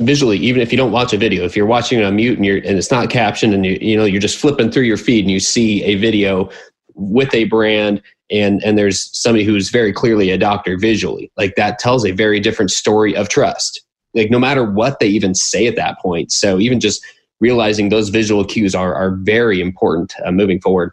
visually 0.00 0.38
even 0.38 0.60
if 0.60 0.72
you 0.72 0.76
don't 0.76 0.90
watch 0.90 1.12
a 1.12 1.16
video 1.16 1.44
if 1.44 1.56
you're 1.56 1.66
watching 1.66 2.00
it 2.00 2.04
on 2.04 2.16
mute 2.16 2.36
and 2.36 2.44
you're 2.44 2.56
and 2.56 2.76
it's 2.76 2.90
not 2.90 3.10
captioned 3.10 3.54
and 3.54 3.64
you 3.64 3.78
you 3.80 3.96
know 3.96 4.04
you're 4.04 4.20
just 4.20 4.38
flipping 4.38 4.68
through 4.68 4.82
your 4.82 4.96
feed 4.96 5.20
and 5.20 5.30
you 5.30 5.38
see 5.38 5.84
a 5.84 5.94
video 5.94 6.50
with 6.94 7.34
a 7.34 7.44
brand 7.44 8.02
and 8.30 8.62
and 8.64 8.78
there's 8.78 9.10
somebody 9.16 9.44
who's 9.44 9.70
very 9.70 9.92
clearly 9.92 10.30
a 10.30 10.38
doctor 10.38 10.78
visually 10.78 11.30
like 11.36 11.54
that 11.56 11.78
tells 11.78 12.06
a 12.06 12.12
very 12.12 12.40
different 12.40 12.70
story 12.70 13.14
of 13.16 13.28
trust. 13.28 13.82
Like 14.14 14.30
no 14.30 14.38
matter 14.38 14.64
what 14.64 15.00
they 15.00 15.08
even 15.08 15.34
say 15.34 15.66
at 15.66 15.76
that 15.76 15.98
point. 16.00 16.30
So 16.30 16.58
even 16.58 16.80
just 16.80 17.04
realizing 17.40 17.88
those 17.88 18.08
visual 18.08 18.44
cues 18.44 18.74
are 18.74 18.94
are 18.94 19.16
very 19.22 19.60
important 19.60 20.14
uh, 20.24 20.30
moving 20.30 20.60
forward 20.60 20.92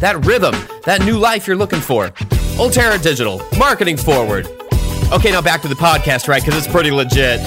that 0.00 0.24
rhythm, 0.24 0.54
that 0.84 1.04
new 1.04 1.18
life 1.18 1.46
you're 1.46 1.56
looking 1.56 1.80
for. 1.80 2.10
Ultera 2.58 3.00
Digital, 3.02 3.42
marketing 3.58 3.96
forward. 3.96 4.46
Okay, 5.12 5.30
now 5.30 5.40
back 5.40 5.62
to 5.62 5.68
the 5.68 5.74
podcast, 5.74 6.28
right? 6.28 6.42
Because 6.44 6.58
it's 6.58 6.72
pretty 6.72 6.90
legit. 6.90 7.40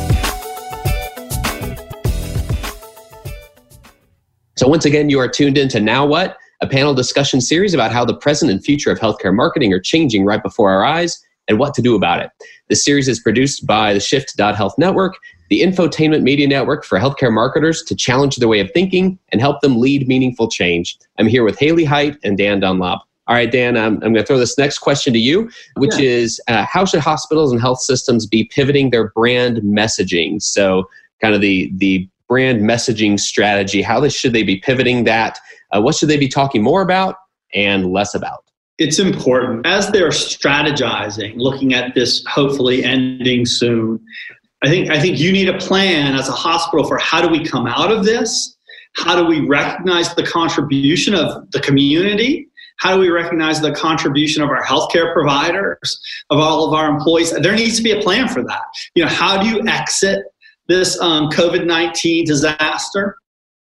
So, 4.56 4.68
once 4.68 4.86
again, 4.86 5.10
you 5.10 5.20
are 5.20 5.28
tuned 5.28 5.58
in 5.58 5.68
to 5.70 5.80
Now 5.80 6.06
What, 6.06 6.38
a 6.62 6.68
panel 6.68 6.94
discussion 6.94 7.42
series 7.42 7.74
about 7.74 7.92
how 7.92 8.06
the 8.06 8.16
present 8.16 8.52
and 8.52 8.64
future 8.64 8.92
of 8.92 9.00
healthcare 9.00 9.34
marketing 9.34 9.74
are 9.74 9.80
changing 9.80 10.24
right 10.26 10.42
before 10.42 10.72
our 10.72 10.84
eyes 10.84 11.20
and 11.48 11.58
what 11.58 11.74
to 11.74 11.82
do 11.82 11.96
about 11.96 12.22
it. 12.22 12.30
This 12.70 12.86
series 12.86 13.08
is 13.08 13.20
produced 13.20 13.66
by 13.66 13.94
the 13.94 14.00
Shift.Health 14.00 14.76
Network 14.78 15.18
the 15.52 15.62
infotainment 15.62 16.24
media 16.24 16.48
network 16.48 16.86
for 16.86 16.98
healthcare 16.98 17.32
marketers 17.32 17.84
to 17.84 17.94
challenge 17.94 18.38
their 18.38 18.48
way 18.48 18.62
of 18.62 18.72
thinking 18.72 19.20
and 19.34 19.42
help 19.42 19.60
them 19.60 19.78
lead 19.78 20.08
meaningful 20.08 20.48
change. 20.48 20.98
I'm 21.20 21.28
here 21.28 21.44
with 21.44 21.60
Haley 21.60 21.84
Height 21.84 22.16
and 22.24 22.38
Dan 22.38 22.62
Dunlop. 22.62 23.06
All 23.28 23.36
right, 23.36 23.52
Dan, 23.52 23.76
I'm, 23.76 23.96
I'm 23.96 24.14
going 24.14 24.16
to 24.16 24.24
throw 24.24 24.38
this 24.38 24.58
next 24.58 24.80
question 24.80 25.12
to 25.12 25.20
you, 25.20 25.52
which 25.76 25.98
yeah. 25.98 26.10
is 26.10 26.42
uh, 26.48 26.64
how 26.64 26.86
should 26.86 27.02
hospitals 27.02 27.52
and 27.52 27.60
health 27.60 27.82
systems 27.82 28.26
be 28.26 28.46
pivoting 28.46 28.92
their 28.92 29.10
brand 29.10 29.58
messaging? 29.58 30.42
So, 30.42 30.90
kind 31.20 31.36
of 31.36 31.42
the, 31.42 31.70
the 31.76 32.08
brand 32.30 32.62
messaging 32.62 33.20
strategy, 33.20 33.82
how 33.82 34.00
they, 34.00 34.10
should 34.10 34.32
they 34.32 34.44
be 34.44 34.58
pivoting 34.58 35.04
that? 35.04 35.38
Uh, 35.72 35.82
what 35.82 35.96
should 35.96 36.08
they 36.08 36.18
be 36.18 36.30
talking 36.30 36.64
more 36.64 36.82
about 36.82 37.18
and 37.54 37.92
less 37.92 38.16
about? 38.16 38.46
It's 38.78 39.00
important 39.00 39.66
as 39.66 39.92
they're 39.92 40.10
strategizing, 40.10 41.34
looking 41.36 41.74
at 41.74 41.94
this 41.94 42.24
hopefully 42.26 42.86
ending 42.86 43.46
soon. 43.46 44.00
I 44.64 44.70
think 44.70 44.90
I 44.90 45.00
think 45.00 45.20
you 45.20 45.32
need 45.32 45.50
a 45.50 45.58
plan 45.58 46.16
as 46.16 46.30
a 46.30 46.34
hospital 46.34 46.86
for 46.86 46.98
how 46.98 47.22
do 47.22 47.28
we 47.28 47.44
come 47.44 47.68
out 47.68 47.92
of 47.92 48.06
this? 48.06 48.56
How 48.96 49.16
do 49.16 49.26
we 49.26 49.40
recognize 49.48 50.14
the 50.16 50.24
contribution 50.24 51.16
of 51.16 51.50
the 51.52 51.60
community? 51.60 52.48
How 52.78 52.96
do 52.96 53.00
we 53.00 53.10
recognize 53.10 53.62
the 53.62 53.72
contribution 53.72 54.42
of 54.42 54.50
our 54.50 54.64
healthcare 54.64 55.14
providers, 55.14 56.02
of 56.30 56.40
all 56.40 56.68
of 56.68 56.74
our 56.74 56.90
employees? 56.90 57.32
There 57.32 57.56
needs 57.56 57.78
to 57.78 57.84
be 57.84 57.92
a 57.92 58.02
plan 58.02 58.28
for 58.28 58.44
that. 58.44 58.64
You 58.96 59.04
know, 59.04 59.10
how 59.10 59.42
do 59.42 59.48
you 59.48 59.68
exit 59.68 60.20
this 60.68 61.00
um, 61.00 61.30
COVID 61.30 61.66
nineteen 61.66 62.26
disaster? 62.26 63.16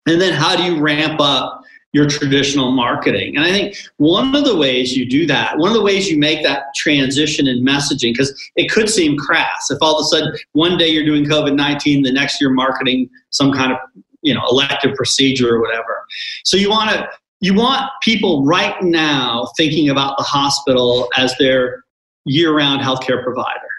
And 0.08 0.22
then 0.22 0.34
how 0.34 0.56
do 0.56 0.64
you 0.64 0.80
ramp 0.80 1.20
up 1.20 1.62
your 1.96 2.06
traditional 2.06 2.72
marketing. 2.72 3.38
And 3.38 3.46
I 3.46 3.52
think 3.52 3.78
one 3.96 4.36
of 4.36 4.44
the 4.44 4.58
ways 4.58 4.98
you 4.98 5.10
do 5.10 5.26
that, 5.28 5.58
one 5.58 5.70
of 5.70 5.74
the 5.74 5.82
ways 5.82 6.10
you 6.10 6.18
make 6.18 6.44
that 6.44 6.64
transition 6.76 7.48
in 7.48 7.64
messaging, 7.64 8.12
because 8.12 8.38
it 8.58 8.70
could 8.70 8.90
seem 8.90 9.16
crass 9.18 9.72
if 9.72 9.78
all 9.82 9.98
of 9.98 10.02
a 10.02 10.08
sudden 10.10 10.38
one 10.52 10.78
day 10.78 10.90
you're 10.90 11.06
doing 11.06 11.24
COVID 11.24 11.56
19, 11.56 12.04
the 12.04 12.12
next 12.12 12.42
you're 12.42 12.50
marketing 12.50 13.10
some 13.30 13.54
kind 13.54 13.72
of 13.72 13.78
you 14.22 14.34
know 14.34 14.42
elective 14.50 14.94
procedure 14.96 15.56
or 15.56 15.62
whatever. 15.62 16.06
So 16.44 16.58
you 16.58 16.70
want 16.70 16.90
to 16.90 17.08
you 17.40 17.54
want 17.54 17.90
people 18.02 18.44
right 18.44 18.76
now 18.82 19.48
thinking 19.56 19.90
about 19.90 20.18
the 20.18 20.24
hospital 20.24 21.08
as 21.16 21.34
their 21.38 21.86
year-round 22.26 22.82
healthcare 22.82 23.24
provider 23.24 23.70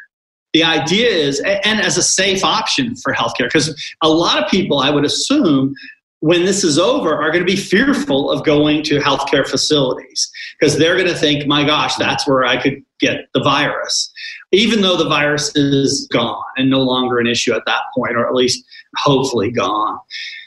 the 0.55 0.65
idea 0.65 1.11
is 1.11 1.41
and 1.41 1.81
as 1.81 1.99
a 1.99 2.03
safe 2.03 2.43
option 2.43 2.95
for 2.97 3.13
healthcare 3.13 3.45
because 3.45 3.95
a 4.03 4.09
lot 4.09 4.43
of 4.43 4.49
people 4.49 4.79
i 4.79 4.89
would 4.89 5.05
assume 5.05 5.75
when 6.21 6.45
this 6.45 6.65
is 6.65 6.79
over, 6.79 7.15
are 7.15 7.31
going 7.31 7.45
to 7.45 7.51
be 7.51 7.57
fearful 7.57 8.31
of 8.31 8.45
going 8.45 8.83
to 8.85 8.99
healthcare 8.99 9.47
facilities 9.47 10.31
because 10.59 10.79
they're 10.79 10.97
going 10.97 11.09
to 11.09 11.15
think, 11.15 11.47
my 11.47 11.65
gosh, 11.65 11.95
that's 11.97 12.27
where 12.27 12.45
I 12.45 12.61
could 12.61 12.83
get 13.01 13.27
the 13.35 13.43
virus. 13.43 14.13
Even 14.53 14.81
though 14.81 14.97
the 14.97 15.09
virus 15.09 15.55
is 15.55 16.09
gone 16.11 16.43
and 16.57 16.71
no 16.71 16.81
longer 16.81 17.19
an 17.19 17.27
issue 17.27 17.53
at 17.53 17.63
that 17.67 17.83
point, 17.95 18.17
or 18.17 18.27
at 18.27 18.35
least 18.35 18.65
hopefully 18.97 19.51
gone. 19.51 19.99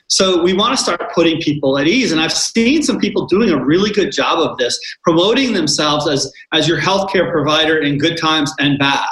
So 0.07 0.41
we 0.41 0.53
want 0.53 0.75
to 0.75 0.83
start 0.83 1.13
putting 1.13 1.39
people 1.39 1.77
at 1.77 1.87
ease. 1.87 2.11
And 2.11 2.19
I've 2.19 2.33
seen 2.33 2.81
some 2.81 2.99
people 2.99 3.27
doing 3.27 3.51
a 3.51 3.63
really 3.63 3.91
good 3.91 4.11
job 4.11 4.39
of 4.39 4.57
this, 4.57 4.79
promoting 5.03 5.53
themselves 5.53 6.07
as, 6.07 6.33
as 6.51 6.67
your 6.67 6.79
healthcare 6.81 7.31
provider 7.31 7.77
in 7.77 7.99
good 7.99 8.17
times 8.17 8.51
and 8.59 8.79
bad. 8.79 9.05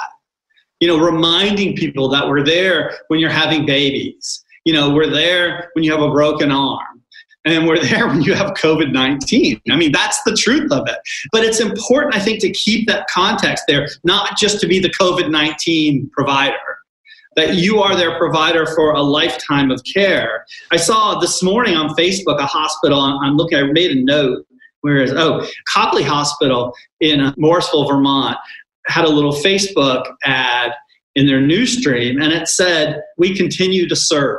You 0.80 0.88
know, 0.88 0.98
reminding 0.98 1.76
people 1.76 2.08
that 2.08 2.26
we're 2.28 2.44
there 2.44 2.98
when 3.08 3.20
you're 3.20 3.30
having 3.30 3.64
babies 3.64 4.44
you 4.68 4.74
know, 4.74 4.90
we're 4.90 5.08
there 5.08 5.70
when 5.72 5.82
you 5.82 5.90
have 5.90 6.02
a 6.02 6.10
broken 6.10 6.52
arm 6.52 7.02
and 7.46 7.66
we're 7.66 7.80
there 7.82 8.06
when 8.06 8.20
you 8.20 8.34
have 8.34 8.52
COVID 8.52 8.92
19. 8.92 9.62
I 9.70 9.76
mean, 9.76 9.92
that's 9.92 10.22
the 10.24 10.34
truth 10.34 10.70
of 10.70 10.86
it. 10.86 10.98
But 11.32 11.42
it's 11.42 11.58
important, 11.58 12.14
I 12.14 12.20
think, 12.20 12.42
to 12.42 12.52
keep 12.52 12.86
that 12.86 13.06
context 13.08 13.64
there, 13.66 13.88
not 14.04 14.36
just 14.36 14.60
to 14.60 14.66
be 14.66 14.78
the 14.78 14.90
COVID 14.90 15.30
19 15.30 16.10
provider. 16.12 16.58
That 17.34 17.54
you 17.54 17.78
are 17.78 17.96
their 17.96 18.18
provider 18.18 18.66
for 18.66 18.92
a 18.92 19.00
lifetime 19.00 19.70
of 19.70 19.80
care. 19.84 20.44
I 20.70 20.76
saw 20.76 21.18
this 21.18 21.42
morning 21.42 21.74
on 21.74 21.96
Facebook 21.96 22.38
a 22.38 22.44
hospital. 22.44 23.00
I'm 23.00 23.36
looking, 23.36 23.56
I 23.56 23.62
made 23.62 23.92
a 23.92 24.02
note. 24.02 24.44
Where 24.82 24.98
is, 24.98 25.12
oh, 25.12 25.48
Copley 25.72 26.02
Hospital 26.02 26.74
in 27.00 27.20
uh, 27.20 27.32
Morrisville, 27.38 27.88
Vermont 27.88 28.36
had 28.86 29.06
a 29.06 29.08
little 29.08 29.32
Facebook 29.32 30.04
ad 30.24 30.72
in 31.18 31.26
their 31.26 31.40
news 31.40 31.78
stream, 31.78 32.22
and 32.22 32.32
it 32.32 32.46
said, 32.46 33.02
We 33.16 33.36
continue 33.36 33.88
to 33.88 33.96
serve. 33.96 34.38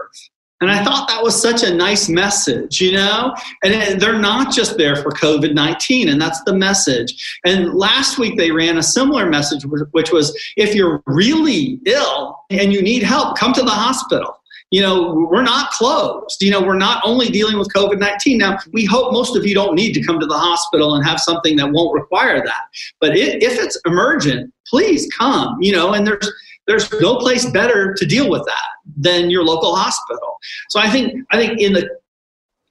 And 0.62 0.70
I 0.70 0.84
thought 0.84 1.08
that 1.08 1.24
was 1.24 1.42
such 1.42 1.64
a 1.64 1.74
nice 1.74 2.10
message, 2.10 2.82
you 2.82 2.92
know? 2.92 3.34
And 3.64 4.02
they're 4.02 4.20
not 4.20 4.54
just 4.54 4.78
there 4.78 4.96
for 4.98 5.10
COVID 5.12 5.54
19, 5.54 6.10
and 6.10 6.22
that's 6.22 6.42
the 6.44 6.54
message. 6.54 7.40
And 7.46 7.74
last 7.74 8.18
week 8.18 8.38
they 8.38 8.52
ran 8.52 8.78
a 8.78 8.84
similar 8.84 9.30
message, 9.30 9.64
which 9.92 10.12
was 10.12 10.38
if 10.58 10.76
you're 10.76 11.02
really 11.06 11.80
ill 11.86 12.38
and 12.50 12.74
you 12.74 12.82
need 12.82 13.04
help, 13.04 13.38
come 13.38 13.54
to 13.54 13.62
the 13.62 13.72
hospital. 13.72 14.36
you 14.72 14.82
know, 14.82 15.28
we're 15.32 15.42
not 15.42 15.72
closed. 15.72 16.42
You 16.42 16.52
know, 16.52 16.62
we're 16.62 16.78
not 16.78 17.02
only 17.04 17.30
dealing 17.30 17.58
with 17.58 17.74
COVID 17.74 18.00
19. 18.00 18.38
Now, 18.38 18.60
we 18.72 18.86
hope 18.86 19.14
most 19.14 19.36
of 19.36 19.46
you 19.46 19.56
don't 19.56 19.76
need 19.76 19.94
to 19.94 20.04
come 20.04 20.20
to 20.20 20.28
the 20.28 20.38
hospital 20.38 20.96
and 20.96 21.06
have 21.06 21.20
something 21.20 21.56
that 21.56 21.72
won't 21.72 21.94
require 21.94 22.44
that. 22.44 22.62
But 23.00 23.18
if 23.18 23.58
it's 23.60 23.80
emergent, 23.86 24.54
please 24.68 25.10
come, 25.18 25.58
you 25.62 25.72
know, 25.72 25.94
and 25.94 26.06
there's, 26.06 26.32
there's 26.70 26.90
no 27.02 27.18
place 27.18 27.46
better 27.46 27.94
to 27.96 28.06
deal 28.06 28.30
with 28.30 28.46
that 28.46 28.70
than 28.96 29.30
your 29.30 29.44
local 29.44 29.76
hospital. 29.76 30.38
So 30.70 30.80
I 30.80 30.90
think 30.90 31.26
I 31.32 31.38
think 31.38 31.60
in 31.60 31.74
the 31.74 31.90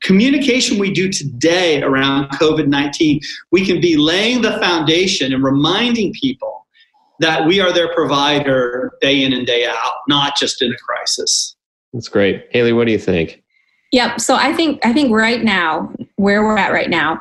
communication 0.02 0.78
we 0.78 0.92
do 0.92 1.10
today 1.10 1.82
around 1.82 2.30
COVID-19, 2.30 3.20
we 3.50 3.66
can 3.66 3.80
be 3.80 3.96
laying 3.96 4.40
the 4.40 4.52
foundation 4.60 5.32
and 5.32 5.42
reminding 5.42 6.12
people 6.12 6.66
that 7.18 7.44
we 7.46 7.60
are 7.60 7.72
their 7.72 7.92
provider 7.94 8.92
day 9.00 9.24
in 9.24 9.32
and 9.32 9.44
day 9.44 9.66
out, 9.66 9.94
not 10.06 10.36
just 10.36 10.62
in 10.62 10.72
a 10.72 10.76
crisis. 10.76 11.56
That's 11.92 12.08
great. 12.08 12.46
Haley, 12.50 12.72
what 12.72 12.86
do 12.86 12.92
you 12.92 12.98
think? 12.98 13.42
Yep. 13.90 14.20
So 14.20 14.36
I 14.36 14.52
think 14.52 14.84
I 14.86 14.92
think 14.92 15.10
right 15.10 15.42
now, 15.42 15.92
where 16.16 16.44
we're 16.44 16.58
at 16.58 16.72
right 16.72 16.90
now, 16.90 17.20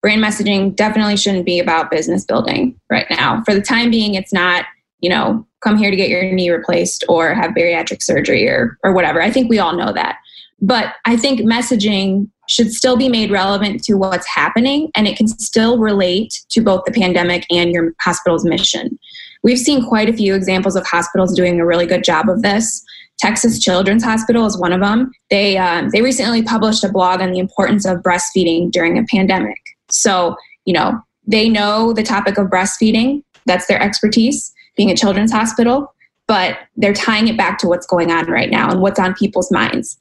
brand 0.00 0.22
messaging 0.22 0.74
definitely 0.74 1.16
shouldn't 1.16 1.44
be 1.44 1.58
about 1.58 1.90
business 1.90 2.24
building 2.24 2.80
right 2.88 3.06
now. 3.10 3.42
For 3.44 3.52
the 3.52 3.60
time 3.60 3.90
being, 3.90 4.14
it's 4.14 4.32
not, 4.32 4.64
you 5.04 5.10
know, 5.10 5.46
come 5.62 5.76
here 5.76 5.90
to 5.90 5.96
get 5.96 6.08
your 6.08 6.22
knee 6.32 6.48
replaced 6.48 7.04
or 7.10 7.34
have 7.34 7.50
bariatric 7.50 8.02
surgery 8.02 8.48
or 8.48 8.78
or 8.82 8.94
whatever. 8.94 9.20
I 9.20 9.30
think 9.30 9.50
we 9.50 9.58
all 9.58 9.76
know 9.76 9.92
that. 9.92 10.16
But 10.62 10.94
I 11.04 11.18
think 11.18 11.40
messaging 11.40 12.30
should 12.48 12.72
still 12.72 12.96
be 12.96 13.10
made 13.10 13.30
relevant 13.30 13.84
to 13.84 13.94
what's 13.94 14.26
happening 14.26 14.90
and 14.94 15.06
it 15.06 15.18
can 15.18 15.28
still 15.28 15.78
relate 15.78 16.42
to 16.50 16.62
both 16.62 16.84
the 16.86 16.92
pandemic 16.92 17.44
and 17.50 17.70
your 17.70 17.92
hospital's 18.00 18.46
mission. 18.46 18.98
We've 19.42 19.58
seen 19.58 19.84
quite 19.86 20.08
a 20.08 20.12
few 20.14 20.34
examples 20.34 20.74
of 20.74 20.86
hospitals 20.86 21.34
doing 21.34 21.60
a 21.60 21.66
really 21.66 21.84
good 21.84 22.02
job 22.02 22.30
of 22.30 22.40
this. 22.40 22.82
Texas 23.18 23.58
Children's 23.58 24.04
Hospital 24.04 24.46
is 24.46 24.58
one 24.58 24.72
of 24.72 24.80
them. 24.80 25.12
They 25.28 25.58
um, 25.58 25.90
they 25.90 26.00
recently 26.00 26.42
published 26.42 26.82
a 26.82 26.88
blog 26.88 27.20
on 27.20 27.30
the 27.30 27.38
importance 27.40 27.84
of 27.84 27.98
breastfeeding 27.98 28.70
during 28.70 28.98
a 28.98 29.04
pandemic. 29.04 29.58
So 29.90 30.34
you 30.64 30.72
know 30.72 30.98
they 31.26 31.50
know 31.50 31.92
the 31.92 32.02
topic 32.02 32.38
of 32.38 32.48
breastfeeding. 32.48 33.22
That's 33.46 33.66
their 33.66 33.82
expertise, 33.82 34.53
being 34.76 34.90
a 34.90 34.96
children's 34.96 35.32
hospital. 35.32 35.92
But 36.26 36.58
they're 36.76 36.94
tying 36.94 37.28
it 37.28 37.36
back 37.36 37.58
to 37.58 37.68
what's 37.68 37.86
going 37.86 38.10
on 38.10 38.30
right 38.30 38.50
now 38.50 38.70
and 38.70 38.80
what's 38.80 38.98
on 38.98 39.14
people's 39.14 39.50
minds. 39.50 39.98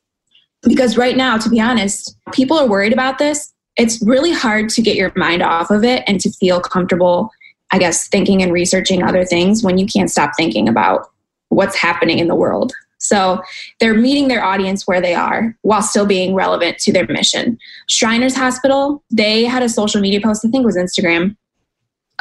Because 0.61 0.97
right 0.97 1.17
now, 1.17 1.37
to 1.37 1.49
be 1.49 1.59
honest, 1.59 2.15
people 2.31 2.57
are 2.57 2.67
worried 2.67 2.93
about 2.93 3.17
this. 3.17 3.53
It's 3.75 4.01
really 4.01 4.31
hard 4.31 4.69
to 4.69 4.81
get 4.81 4.95
your 4.95 5.11
mind 5.15 5.41
off 5.41 5.69
of 5.69 5.83
it 5.83 6.03
and 6.07 6.21
to 6.21 6.31
feel 6.31 6.61
comfortable, 6.61 7.29
I 7.71 7.79
guess, 7.79 8.07
thinking 8.07 8.41
and 8.41 8.53
researching 8.53 9.03
other 9.03 9.25
things 9.25 9.63
when 9.63 9.77
you 9.77 9.85
can't 9.85 10.09
stop 10.09 10.31
thinking 10.37 10.69
about 10.69 11.07
what's 11.49 11.75
happening 11.75 12.19
in 12.19 12.27
the 12.27 12.35
world. 12.35 12.71
So 12.99 13.41
they're 13.81 13.93
meeting 13.93 14.29
their 14.29 14.43
audience 14.43 14.87
where 14.87 15.01
they 15.01 15.13
are 15.13 15.57
while 15.63 15.81
still 15.81 16.05
being 16.05 16.33
relevant 16.33 16.77
to 16.79 16.93
their 16.93 17.05
mission. 17.07 17.59
Shriners 17.89 18.35
Hospital, 18.35 19.03
they 19.11 19.43
had 19.43 19.61
a 19.61 19.67
social 19.67 19.99
media 19.99 20.21
post, 20.21 20.45
I 20.45 20.49
think 20.49 20.63
it 20.63 20.65
was 20.65 20.77
Instagram, 20.77 21.35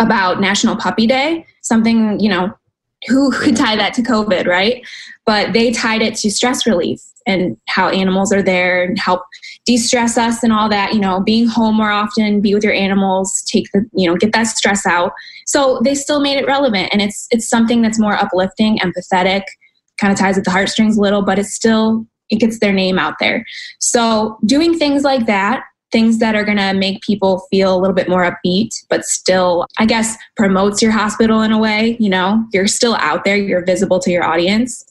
about 0.01 0.41
National 0.41 0.75
Puppy 0.75 1.07
Day, 1.07 1.47
something, 1.62 2.20
you 2.20 2.29
know, 2.29 2.53
who 3.09 3.33
could 3.38 3.57
tie 3.57 3.77
that 3.77 3.94
to 3.94 4.03
COVID, 4.03 4.46
right? 4.46 4.87
But 5.25 5.53
they 5.53 5.72
tied 5.72 6.03
it 6.03 6.14
to 6.16 6.31
stress 6.31 6.66
relief 6.66 7.01
and 7.27 7.57
how 7.68 7.88
animals 7.88 8.33
are 8.33 8.42
there 8.42 8.83
and 8.83 8.98
help 8.98 9.22
de-stress 9.64 10.18
us 10.18 10.42
and 10.42 10.53
all 10.53 10.68
that 10.68 10.92
you 10.92 11.01
know 11.01 11.20
being 11.20 11.46
home 11.46 11.77
more 11.77 11.90
often 11.90 12.40
be 12.40 12.55
with 12.55 12.64
your 12.64 12.72
animals 12.72 13.42
take 13.42 13.66
the 13.72 13.88
you 13.92 14.09
know 14.09 14.16
get 14.16 14.33
that 14.33 14.46
stress 14.46 14.85
out 14.87 15.12
so 15.46 15.81
they 15.85 15.94
still 15.94 16.20
made 16.20 16.38
it 16.38 16.46
relevant 16.46 16.88
and 16.92 17.01
it's 17.01 17.29
it's 17.31 17.48
something 17.48 17.83
that's 17.83 17.98
more 17.98 18.14
uplifting 18.14 18.79
empathetic 18.79 19.42
kind 19.98 20.12
of 20.12 20.18
ties 20.18 20.38
at 20.38 20.44
the 20.44 20.51
heartstrings 20.51 20.96
a 20.96 21.01
little 21.01 21.22
but 21.22 21.38
it's 21.38 21.55
still 21.55 22.07
it 22.31 22.37
gets 22.37 22.59
their 22.59 22.72
name 22.72 22.98
out 22.98 23.14
there 23.20 23.44
so 23.79 24.38
doing 24.44 24.79
things 24.79 25.05
like 25.05 25.27
that 25.27 25.62
things 25.92 26.18
that 26.18 26.35
are 26.35 26.44
going 26.44 26.59
to 26.59 26.72
make 26.72 27.00
people 27.02 27.46
feel 27.50 27.76
a 27.76 27.78
little 27.78 27.94
bit 27.94 28.09
more 28.09 28.24
upbeat 28.24 28.74
but 28.88 29.05
still 29.05 29.66
i 29.78 29.87
guess 29.87 30.16
promotes 30.37 30.81
your 30.83 30.90
hospital 30.90 31.42
in 31.42 31.52
a 31.52 31.59
way 31.59 31.96
you 32.00 32.09
know 32.09 32.44
you're 32.52 32.66
still 32.66 32.94
out 32.96 33.24
there 33.24 33.37
you're 33.37 33.64
visible 33.64 33.98
to 34.00 34.11
your 34.11 34.24
audience 34.24 34.85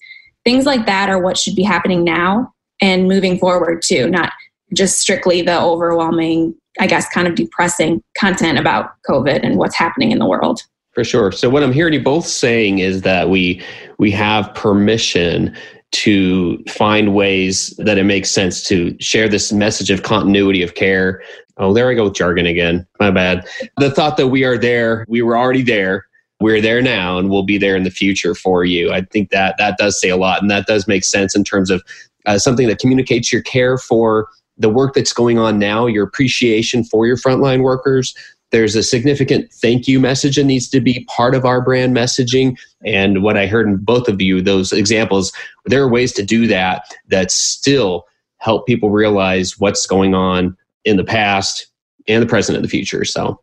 things 0.44 0.66
like 0.66 0.86
that 0.86 1.10
are 1.10 1.22
what 1.22 1.38
should 1.38 1.56
be 1.56 1.64
happening 1.64 2.04
now 2.04 2.54
and 2.82 3.08
moving 3.08 3.38
forward 3.38 3.82
too, 3.82 4.10
not 4.10 4.34
just 4.74 5.00
strictly 5.00 5.42
the 5.42 5.62
overwhelming, 5.62 6.56
I 6.80 6.88
guess, 6.88 7.08
kind 7.10 7.28
of 7.28 7.36
depressing 7.36 8.02
content 8.18 8.58
about 8.58 8.92
COVID 9.08 9.42
and 9.44 9.58
what's 9.58 9.76
happening 9.76 10.12
in 10.12 10.20
the 10.20 10.26
world. 10.26 10.62
For 10.94 11.04
sure. 11.04 11.32
So 11.32 11.50
what 11.50 11.64
I'm 11.64 11.72
hearing 11.72 11.94
you 11.94 12.02
both 12.02 12.28
saying 12.28 12.80
is 12.80 13.04
that 13.04 13.30
we 13.30 13.62
we 13.98 14.12
have 14.12 14.54
permission 14.56 15.56
to 15.92 16.64
find 16.70 17.14
ways 17.14 17.76
that 17.78 17.98
it 17.98 18.04
makes 18.04 18.32
sense 18.32 18.64
to 18.68 18.96
share 19.00 19.28
this 19.28 19.52
message 19.52 19.90
of 19.90 20.04
continuity 20.04 20.64
of 20.64 20.76
care. 20.76 21.22
Oh, 21.58 21.74
there 21.74 21.90
I 21.90 21.94
go 21.94 22.06
with 22.06 22.14
jargon 22.14 22.46
again. 22.46 22.88
My 23.00 23.12
bad. 23.12 23.48
The 23.78 23.92
thought 23.92 24.18
that 24.18 24.28
we 24.28 24.44
are 24.44 24.58
there, 24.58 25.06
we 25.08 25.22
were 25.22 25.38
already 25.38 25.64
there, 25.64 26.06
we're 26.40 26.62
there 26.62 26.82
now 26.82 27.18
and 27.20 27.30
we'll 27.30 27.44
be 27.44 27.58
there 27.58 27.76
in 27.76 27.84
the 27.84 27.92
future 27.92 28.34
for 28.34 28.66
you. 28.66 28.92
I 28.92 29.02
think 29.02 29.30
that 29.30 29.56
that 29.60 29.78
does 29.78 30.00
say 30.02 30.10
a 30.10 30.18
lot 30.18 30.42
and 30.42 30.50
that 30.50 30.66
does 30.66 30.88
make 30.88 31.04
sense 31.04 31.36
in 31.36 31.44
terms 31.44 31.70
of 31.70 31.84
uh, 32.26 32.40
something 32.40 32.68
that 32.68 32.80
communicates 32.80 33.32
your 33.32 33.44
care 33.44 33.78
for 33.78 34.28
the 34.58 34.70
work 34.70 34.94
that's 34.94 35.14
going 35.14 35.38
on 35.38 35.60
now, 35.60 35.86
your 35.86 36.04
appreciation 36.04 36.84
for 36.84 37.06
your 37.06 37.18
frontline 37.18 37.64
workers. 37.64 38.16
There's 38.52 38.76
a 38.76 38.84
significant 38.84 39.52
thank 39.54 39.88
you 39.88 40.00
message 40.00 40.36
that 40.36 40.44
needs 40.44 40.70
to 40.70 40.82
be 40.82 41.06
part 41.06 41.36
of 41.36 41.46
our 41.46 41.62
brand 41.62 41.96
messaging. 41.96 42.58
And 42.86 43.24
what 43.24 43.38
I 43.38 43.48
heard 43.48 43.68
in 43.68 43.78
both 43.78 44.08
of 44.08 44.22
you, 44.22 44.42
those 44.42 44.74
examples, 44.74 45.32
there 45.66 45.82
are 45.82 45.90
ways 45.90 46.12
to 46.14 46.24
do 46.24 46.48
that 46.48 46.84
that 47.08 47.32
still 47.32 48.06
help 48.38 48.68
people 48.68 48.90
realize 48.90 49.60
what's 49.60 49.86
going 49.86 50.14
on 50.14 50.58
in 50.84 50.98
the 50.98 51.04
past 51.04 51.68
and 52.08 52.22
the 52.22 52.28
present 52.28 52.56
and 52.56 52.66
the 52.66 52.70
future. 52.70 53.06
So 53.06 53.40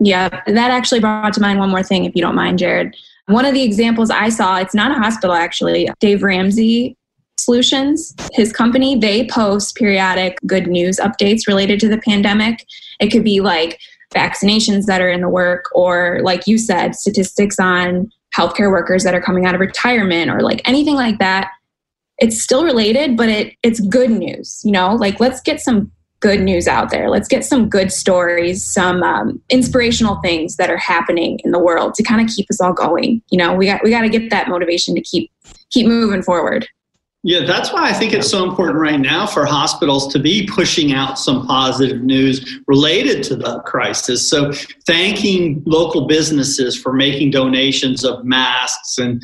yeah, 0.00 0.28
that 0.46 0.70
actually 0.70 1.00
brought 1.00 1.32
to 1.34 1.40
mind 1.40 1.58
one 1.58 1.70
more 1.70 1.82
thing, 1.82 2.04
if 2.04 2.14
you 2.14 2.22
don't 2.22 2.34
mind, 2.34 2.58
Jared. 2.58 2.96
One 3.26 3.44
of 3.44 3.52
the 3.52 3.62
examples 3.62 4.10
I 4.10 4.28
saw, 4.28 4.58
it's 4.58 4.74
not 4.74 4.90
a 4.90 4.94
hospital 4.94 5.34
actually, 5.34 5.88
Dave 6.00 6.22
Ramsey 6.22 6.96
Solutions, 7.38 8.14
his 8.32 8.52
company, 8.52 8.96
they 8.96 9.26
post 9.26 9.76
periodic 9.76 10.38
good 10.46 10.66
news 10.66 10.98
updates 10.98 11.46
related 11.46 11.78
to 11.80 11.88
the 11.88 11.98
pandemic. 11.98 12.64
It 13.00 13.08
could 13.08 13.24
be 13.24 13.40
like 13.40 13.80
vaccinations 14.14 14.86
that 14.86 15.00
are 15.00 15.10
in 15.10 15.20
the 15.20 15.28
work, 15.28 15.66
or 15.72 16.20
like 16.22 16.46
you 16.46 16.58
said, 16.58 16.94
statistics 16.94 17.58
on 17.58 18.10
healthcare 18.36 18.70
workers 18.70 19.04
that 19.04 19.14
are 19.14 19.22
coming 19.22 19.46
out 19.46 19.54
of 19.54 19.60
retirement, 19.60 20.30
or 20.30 20.40
like 20.40 20.66
anything 20.66 20.94
like 20.94 21.18
that. 21.18 21.50
It's 22.18 22.42
still 22.42 22.64
related, 22.64 23.16
but 23.16 23.28
it 23.28 23.54
it's 23.62 23.80
good 23.80 24.10
news, 24.10 24.60
you 24.64 24.72
know, 24.72 24.94
like 24.94 25.20
let's 25.20 25.40
get 25.40 25.60
some 25.60 25.92
good 26.20 26.40
news 26.40 26.66
out 26.66 26.90
there. 26.90 27.08
Let's 27.10 27.28
get 27.28 27.44
some 27.44 27.68
good 27.68 27.92
stories, 27.92 28.64
some 28.64 29.02
um, 29.02 29.40
inspirational 29.50 30.20
things 30.20 30.56
that 30.56 30.70
are 30.70 30.76
happening 30.76 31.38
in 31.44 31.52
the 31.52 31.58
world 31.58 31.94
to 31.94 32.02
kind 32.02 32.20
of 32.20 32.34
keep 32.34 32.46
us 32.50 32.60
all 32.60 32.72
going. 32.72 33.22
You 33.30 33.38
know, 33.38 33.54
we 33.54 33.66
got 33.66 33.82
we 33.84 33.90
got 33.90 34.02
to 34.02 34.08
get 34.08 34.30
that 34.30 34.48
motivation 34.48 34.94
to 34.94 35.00
keep 35.00 35.30
keep 35.70 35.86
moving 35.86 36.22
forward. 36.22 36.66
Yeah, 37.24 37.44
that's 37.44 37.72
why 37.72 37.88
I 37.88 37.92
think 37.92 38.12
it's 38.12 38.30
so 38.30 38.48
important 38.48 38.78
right 38.78 39.00
now 39.00 39.26
for 39.26 39.44
hospitals 39.44 40.12
to 40.12 40.20
be 40.20 40.46
pushing 40.46 40.92
out 40.92 41.18
some 41.18 41.46
positive 41.48 42.02
news 42.02 42.60
related 42.68 43.24
to 43.24 43.36
the 43.36 43.58
crisis. 43.60 44.28
So, 44.28 44.52
thanking 44.86 45.62
local 45.66 46.06
businesses 46.06 46.80
for 46.80 46.92
making 46.92 47.32
donations 47.32 48.04
of 48.04 48.24
masks 48.24 48.98
and 48.98 49.20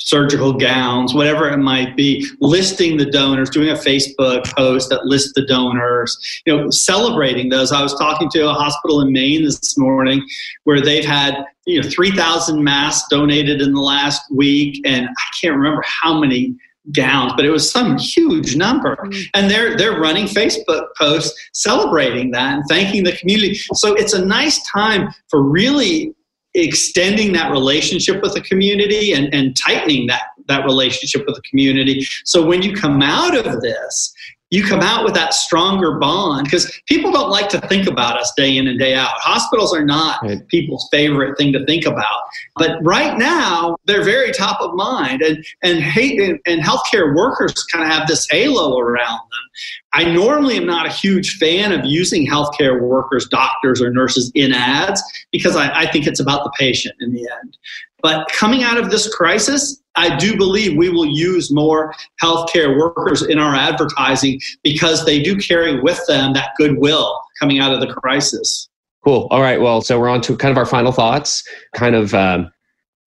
surgical 0.00 0.54
gowns, 0.54 1.14
whatever 1.14 1.48
it 1.48 1.58
might 1.58 1.96
be, 1.96 2.26
listing 2.40 2.96
the 2.96 3.08
donors, 3.08 3.48
doing 3.48 3.68
a 3.68 3.74
Facebook 3.74 4.44
post 4.56 4.90
that 4.90 5.04
lists 5.04 5.32
the 5.36 5.46
donors, 5.46 6.18
you 6.46 6.56
know, 6.56 6.68
celebrating 6.70 7.48
those. 7.48 7.70
I 7.70 7.82
was 7.82 7.94
talking 7.94 8.28
to 8.30 8.48
a 8.48 8.52
hospital 8.52 9.02
in 9.02 9.12
Maine 9.12 9.44
this 9.44 9.78
morning 9.78 10.26
where 10.64 10.80
they've 10.80 11.04
had, 11.04 11.44
you 11.64 11.80
know, 11.80 11.88
3,000 11.88 12.64
masks 12.64 13.06
donated 13.08 13.60
in 13.60 13.72
the 13.72 13.80
last 13.80 14.22
week, 14.34 14.80
and 14.84 15.06
I 15.06 15.24
can't 15.40 15.54
remember 15.54 15.84
how 15.86 16.18
many 16.18 16.56
gowns, 16.92 17.32
but 17.36 17.44
it 17.44 17.50
was 17.50 17.70
some 17.70 17.98
huge 17.98 18.56
number. 18.56 18.96
Mm. 18.96 19.24
And 19.34 19.50
they're 19.50 19.76
they're 19.76 20.00
running 20.00 20.26
Facebook 20.26 20.86
posts 20.98 21.38
celebrating 21.52 22.30
that 22.32 22.54
and 22.54 22.64
thanking 22.68 23.04
the 23.04 23.12
community. 23.12 23.54
So 23.74 23.94
it's 23.94 24.12
a 24.12 24.24
nice 24.24 24.60
time 24.70 25.08
for 25.28 25.42
really 25.42 26.14
extending 26.54 27.32
that 27.32 27.50
relationship 27.50 28.22
with 28.22 28.34
the 28.34 28.40
community 28.40 29.12
and, 29.12 29.32
and 29.32 29.56
tightening 29.56 30.06
that, 30.08 30.22
that 30.48 30.64
relationship 30.64 31.24
with 31.26 31.36
the 31.36 31.42
community. 31.42 32.04
So 32.24 32.44
when 32.44 32.62
you 32.62 32.74
come 32.74 33.02
out 33.02 33.36
of 33.36 33.60
this, 33.60 34.12
you 34.50 34.64
come 34.64 34.80
out 34.80 35.04
with 35.04 35.14
that 35.14 35.32
stronger 35.32 35.98
bond 35.98 36.44
because 36.44 36.80
people 36.86 37.12
don't 37.12 37.30
like 37.30 37.48
to 37.50 37.60
think 37.68 37.86
about 37.86 38.18
us 38.18 38.32
day 38.36 38.56
in 38.56 38.66
and 38.66 38.78
day 38.78 38.94
out. 38.94 39.12
Hospitals 39.14 39.74
are 39.74 39.84
not 39.84 40.22
right. 40.22 40.46
people's 40.48 40.88
favorite 40.90 41.38
thing 41.38 41.52
to 41.52 41.64
think 41.66 41.86
about, 41.86 42.20
but 42.56 42.78
right 42.82 43.16
now 43.16 43.76
they're 43.86 44.02
very 44.02 44.32
top 44.32 44.60
of 44.60 44.74
mind, 44.74 45.22
and 45.22 45.44
and 45.62 45.80
hate 45.80 46.20
and, 46.20 46.38
and 46.46 46.62
healthcare 46.62 47.14
workers 47.14 47.64
kind 47.64 47.84
of 47.84 47.90
have 47.90 48.08
this 48.08 48.26
halo 48.30 48.78
around 48.78 49.18
them. 49.18 49.50
I 49.92 50.04
normally 50.04 50.56
am 50.56 50.66
not 50.66 50.86
a 50.86 50.90
huge 50.90 51.38
fan 51.38 51.72
of 51.72 51.84
using 51.84 52.26
healthcare 52.26 52.80
workers, 52.80 53.26
doctors, 53.28 53.80
or 53.80 53.90
nurses 53.90 54.30
in 54.34 54.52
ads 54.52 55.02
because 55.32 55.56
I, 55.56 55.80
I 55.80 55.90
think 55.90 56.06
it's 56.06 56.20
about 56.20 56.44
the 56.44 56.52
patient 56.58 56.94
in 57.00 57.12
the 57.12 57.28
end. 57.42 57.56
But 58.02 58.28
coming 58.28 58.62
out 58.62 58.78
of 58.78 58.90
this 58.90 59.12
crisis, 59.14 59.82
I 59.96 60.16
do 60.16 60.36
believe 60.36 60.76
we 60.76 60.88
will 60.88 61.06
use 61.06 61.52
more 61.52 61.92
healthcare 62.22 62.78
workers 62.78 63.22
in 63.22 63.38
our 63.38 63.54
advertising 63.54 64.40
because 64.62 65.04
they 65.04 65.20
do 65.20 65.36
carry 65.36 65.80
with 65.80 66.00
them 66.06 66.32
that 66.34 66.50
goodwill 66.56 67.20
coming 67.38 67.58
out 67.58 67.72
of 67.72 67.80
the 67.80 67.92
crisis. 67.92 68.68
Cool. 69.04 69.26
All 69.30 69.40
right. 69.40 69.60
Well, 69.60 69.80
so 69.80 69.98
we're 69.98 70.08
on 70.08 70.20
to 70.22 70.36
kind 70.36 70.52
of 70.52 70.58
our 70.58 70.66
final 70.66 70.92
thoughts, 70.92 71.42
kind 71.74 71.94
of 71.94 72.14
um, 72.14 72.50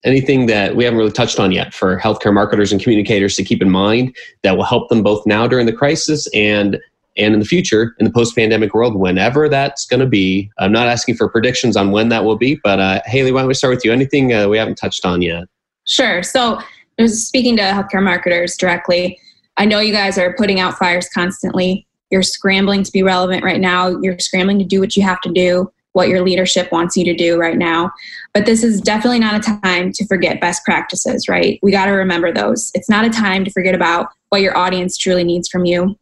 anything 0.04 0.46
that 0.46 0.76
we 0.76 0.84
haven't 0.84 0.98
really 0.98 1.10
touched 1.10 1.40
on 1.40 1.52
yet 1.52 1.72
for 1.72 1.98
healthcare 1.98 2.32
marketers 2.32 2.72
and 2.72 2.82
communicators 2.82 3.36
to 3.36 3.44
keep 3.44 3.62
in 3.62 3.70
mind 3.70 4.14
that 4.42 4.56
will 4.56 4.64
help 4.64 4.88
them 4.88 5.02
both 5.02 5.26
now 5.26 5.46
during 5.46 5.66
the 5.66 5.72
crisis 5.72 6.28
and 6.34 6.78
and 7.16 7.32
in 7.32 7.38
the 7.38 7.46
future 7.46 7.94
in 8.00 8.04
the 8.04 8.10
post-pandemic 8.10 8.74
world 8.74 8.96
whenever 8.96 9.48
that's 9.48 9.86
going 9.86 10.00
to 10.00 10.06
be 10.06 10.50
i'm 10.58 10.72
not 10.72 10.88
asking 10.88 11.14
for 11.14 11.28
predictions 11.28 11.76
on 11.76 11.92
when 11.92 12.08
that 12.08 12.24
will 12.24 12.36
be 12.36 12.58
but 12.64 12.80
uh, 12.80 13.00
haley 13.06 13.30
why 13.32 13.40
don't 13.40 13.48
we 13.48 13.54
start 13.54 13.74
with 13.74 13.84
you 13.84 13.92
anything 13.92 14.32
uh, 14.32 14.48
we 14.48 14.58
haven't 14.58 14.74
touched 14.74 15.06
on 15.06 15.22
yet 15.22 15.44
sure 15.86 16.22
so 16.22 16.58
speaking 17.06 17.56
to 17.56 17.62
healthcare 17.62 18.02
marketers 18.02 18.56
directly 18.56 19.18
i 19.56 19.64
know 19.64 19.80
you 19.80 19.92
guys 19.92 20.18
are 20.18 20.34
putting 20.34 20.60
out 20.60 20.78
fires 20.78 21.08
constantly 21.14 21.86
you're 22.10 22.22
scrambling 22.22 22.82
to 22.82 22.92
be 22.92 23.02
relevant 23.02 23.44
right 23.44 23.60
now 23.60 23.88
you're 24.00 24.18
scrambling 24.18 24.58
to 24.58 24.64
do 24.64 24.80
what 24.80 24.96
you 24.96 25.02
have 25.02 25.20
to 25.20 25.30
do 25.32 25.70
what 25.94 26.08
your 26.08 26.22
leadership 26.22 26.70
wants 26.70 26.96
you 26.96 27.04
to 27.04 27.14
do 27.14 27.38
right 27.38 27.56
now. 27.56 27.90
But 28.34 28.46
this 28.46 28.62
is 28.62 28.80
definitely 28.80 29.20
not 29.20 29.36
a 29.36 29.60
time 29.60 29.92
to 29.92 30.06
forget 30.06 30.40
best 30.40 30.64
practices, 30.64 31.28
right? 31.28 31.58
We 31.62 31.70
got 31.70 31.86
to 31.86 31.92
remember 31.92 32.32
those. 32.32 32.70
It's 32.74 32.90
not 32.90 33.04
a 33.04 33.10
time 33.10 33.44
to 33.44 33.50
forget 33.50 33.74
about 33.74 34.08
what 34.28 34.42
your 34.42 34.56
audience 34.58 34.98
truly 34.98 35.24
needs 35.24 35.48
from 35.48 35.64
you. 35.64 35.96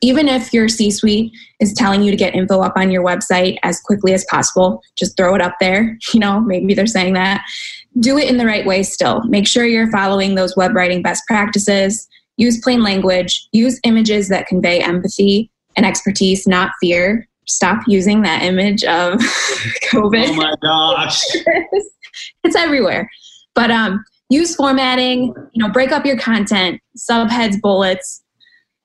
Even 0.00 0.28
if 0.28 0.52
your 0.54 0.68
C 0.68 0.92
suite 0.92 1.32
is 1.58 1.72
telling 1.72 2.02
you 2.02 2.12
to 2.12 2.16
get 2.16 2.36
info 2.36 2.60
up 2.60 2.74
on 2.76 2.92
your 2.92 3.04
website 3.04 3.58
as 3.64 3.80
quickly 3.80 4.14
as 4.14 4.24
possible, 4.30 4.80
just 4.96 5.16
throw 5.16 5.34
it 5.34 5.42
up 5.42 5.56
there. 5.60 5.98
You 6.14 6.20
know, 6.20 6.40
maybe 6.40 6.72
they're 6.72 6.86
saying 6.86 7.14
that. 7.14 7.44
Do 8.00 8.18
it 8.18 8.28
in 8.28 8.36
the 8.36 8.46
right 8.46 8.66
way 8.66 8.82
still. 8.82 9.22
Make 9.24 9.46
sure 9.46 9.64
you're 9.64 9.90
following 9.90 10.34
those 10.34 10.56
web 10.56 10.74
writing 10.74 11.02
best 11.02 11.24
practices. 11.26 12.08
Use 12.36 12.60
plain 12.60 12.82
language, 12.82 13.48
use 13.52 13.80
images 13.84 14.28
that 14.28 14.46
convey 14.46 14.80
empathy 14.80 15.50
and 15.76 15.84
expertise, 15.84 16.46
not 16.46 16.70
fear 16.80 17.28
stop 17.48 17.82
using 17.86 18.22
that 18.22 18.42
image 18.42 18.84
of 18.84 19.14
COVID. 19.92 20.28
Oh 20.28 20.34
my 20.34 20.54
gosh. 20.62 21.24
it's 22.44 22.56
everywhere. 22.56 23.10
But 23.54 23.70
um, 23.70 24.04
use 24.28 24.54
formatting, 24.54 25.34
you 25.52 25.64
know, 25.64 25.70
break 25.70 25.90
up 25.90 26.06
your 26.06 26.18
content, 26.18 26.80
subheads, 26.96 27.60
bullets, 27.60 28.22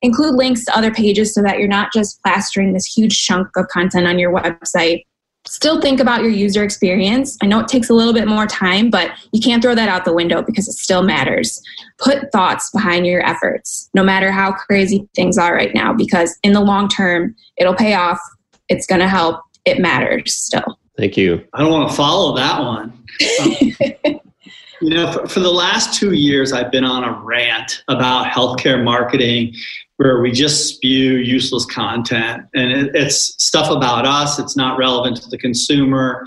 include 0.01 0.35
links 0.35 0.65
to 0.65 0.75
other 0.75 0.91
pages 0.91 1.33
so 1.33 1.41
that 1.43 1.59
you're 1.59 1.67
not 1.67 1.93
just 1.93 2.21
plastering 2.23 2.73
this 2.73 2.85
huge 2.85 3.23
chunk 3.23 3.47
of 3.55 3.67
content 3.67 4.07
on 4.07 4.17
your 4.17 4.33
website. 4.33 5.03
Still 5.45 5.81
think 5.81 5.99
about 5.99 6.21
your 6.21 6.31
user 6.31 6.63
experience. 6.63 7.37
I 7.41 7.47
know 7.47 7.59
it 7.59 7.67
takes 7.67 7.89
a 7.89 7.93
little 7.93 8.13
bit 8.13 8.27
more 8.27 8.47
time, 8.47 8.89
but 8.89 9.11
you 9.33 9.41
can't 9.41 9.61
throw 9.61 9.75
that 9.75 9.89
out 9.89 10.05
the 10.05 10.13
window 10.13 10.41
because 10.41 10.67
it 10.67 10.73
still 10.73 11.03
matters. 11.03 11.61
Put 11.97 12.31
thoughts 12.31 12.69
behind 12.71 13.05
your 13.05 13.25
efforts, 13.25 13.89
no 13.93 14.03
matter 14.03 14.31
how 14.31 14.53
crazy 14.53 15.07
things 15.15 15.37
are 15.37 15.53
right 15.53 15.73
now, 15.73 15.93
because 15.93 16.37
in 16.43 16.53
the 16.53 16.61
long 16.61 16.87
term, 16.87 17.35
it'll 17.57 17.75
pay 17.75 17.93
off 17.93 18.19
it's 18.69 18.87
going 18.87 19.01
to 19.01 19.07
help. 19.07 19.41
It 19.65 19.79
matters 19.79 20.33
still. 20.33 20.79
Thank 20.97 21.17
you. 21.17 21.43
I 21.53 21.61
don't 21.61 21.71
want 21.71 21.89
to 21.89 21.95
follow 21.95 22.35
that 22.35 22.59
one. 22.61 22.93
Um, 23.41 24.19
you 24.81 24.89
know, 24.89 25.11
for, 25.11 25.27
for, 25.27 25.39
the 25.39 25.51
last 25.51 25.99
two 25.99 26.13
years, 26.13 26.53
I've 26.53 26.71
been 26.71 26.83
on 26.83 27.03
a 27.03 27.19
rant 27.21 27.83
about 27.87 28.27
healthcare 28.27 28.83
marketing 28.83 29.55
where 30.03 30.19
we 30.19 30.31
just 30.31 30.67
spew 30.67 31.15
useless 31.15 31.65
content 31.65 32.43
and 32.53 32.71
it, 32.73 32.93
it's 32.93 33.41
stuff 33.41 33.71
about 33.71 34.05
us, 34.05 34.37
it's 34.37 34.57
not 34.57 34.77
relevant 34.77 35.15
to 35.15 35.29
the 35.29 35.37
consumer. 35.37 36.25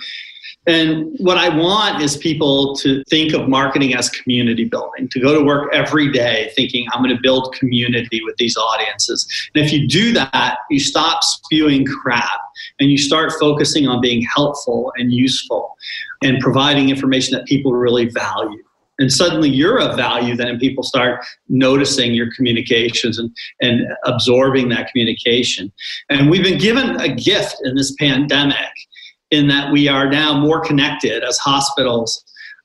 And 0.66 1.14
what 1.18 1.36
I 1.36 1.54
want 1.54 2.02
is 2.02 2.16
people 2.16 2.74
to 2.76 3.04
think 3.04 3.34
of 3.34 3.48
marketing 3.48 3.94
as 3.94 4.08
community 4.08 4.64
building, 4.64 5.08
to 5.10 5.20
go 5.20 5.38
to 5.38 5.44
work 5.44 5.72
every 5.74 6.10
day 6.10 6.50
thinking, 6.56 6.86
I'm 6.92 7.02
going 7.02 7.14
to 7.14 7.20
build 7.22 7.54
community 7.54 8.22
with 8.24 8.36
these 8.38 8.56
audiences. 8.56 9.28
And 9.54 9.62
if 9.62 9.72
you 9.72 9.86
do 9.86 10.12
that, 10.14 10.56
you 10.70 10.80
stop 10.80 11.22
spewing 11.22 11.84
crap 11.84 12.40
and 12.80 12.90
you 12.90 12.96
start 12.96 13.30
focusing 13.38 13.86
on 13.86 14.00
being 14.00 14.22
helpful 14.22 14.90
and 14.96 15.12
useful 15.12 15.76
and 16.22 16.40
providing 16.40 16.88
information 16.88 17.36
that 17.36 17.44
people 17.44 17.74
really 17.74 18.06
value. 18.06 18.65
And 18.98 19.12
suddenly 19.12 19.50
you're 19.50 19.80
of 19.80 19.96
value 19.96 20.36
then, 20.36 20.58
people 20.58 20.82
start 20.82 21.24
noticing 21.48 22.14
your 22.14 22.28
communications 22.34 23.18
and, 23.18 23.30
and 23.60 23.86
absorbing 24.04 24.68
that 24.70 24.90
communication. 24.90 25.72
And 26.08 26.30
we've 26.30 26.42
been 26.42 26.58
given 26.58 27.00
a 27.00 27.14
gift 27.14 27.56
in 27.64 27.74
this 27.76 27.94
pandemic 27.98 28.56
in 29.30 29.48
that 29.48 29.72
we 29.72 29.88
are 29.88 30.08
now 30.08 30.38
more 30.38 30.60
connected 30.60 31.24
as 31.24 31.36
hospitals 31.38 32.24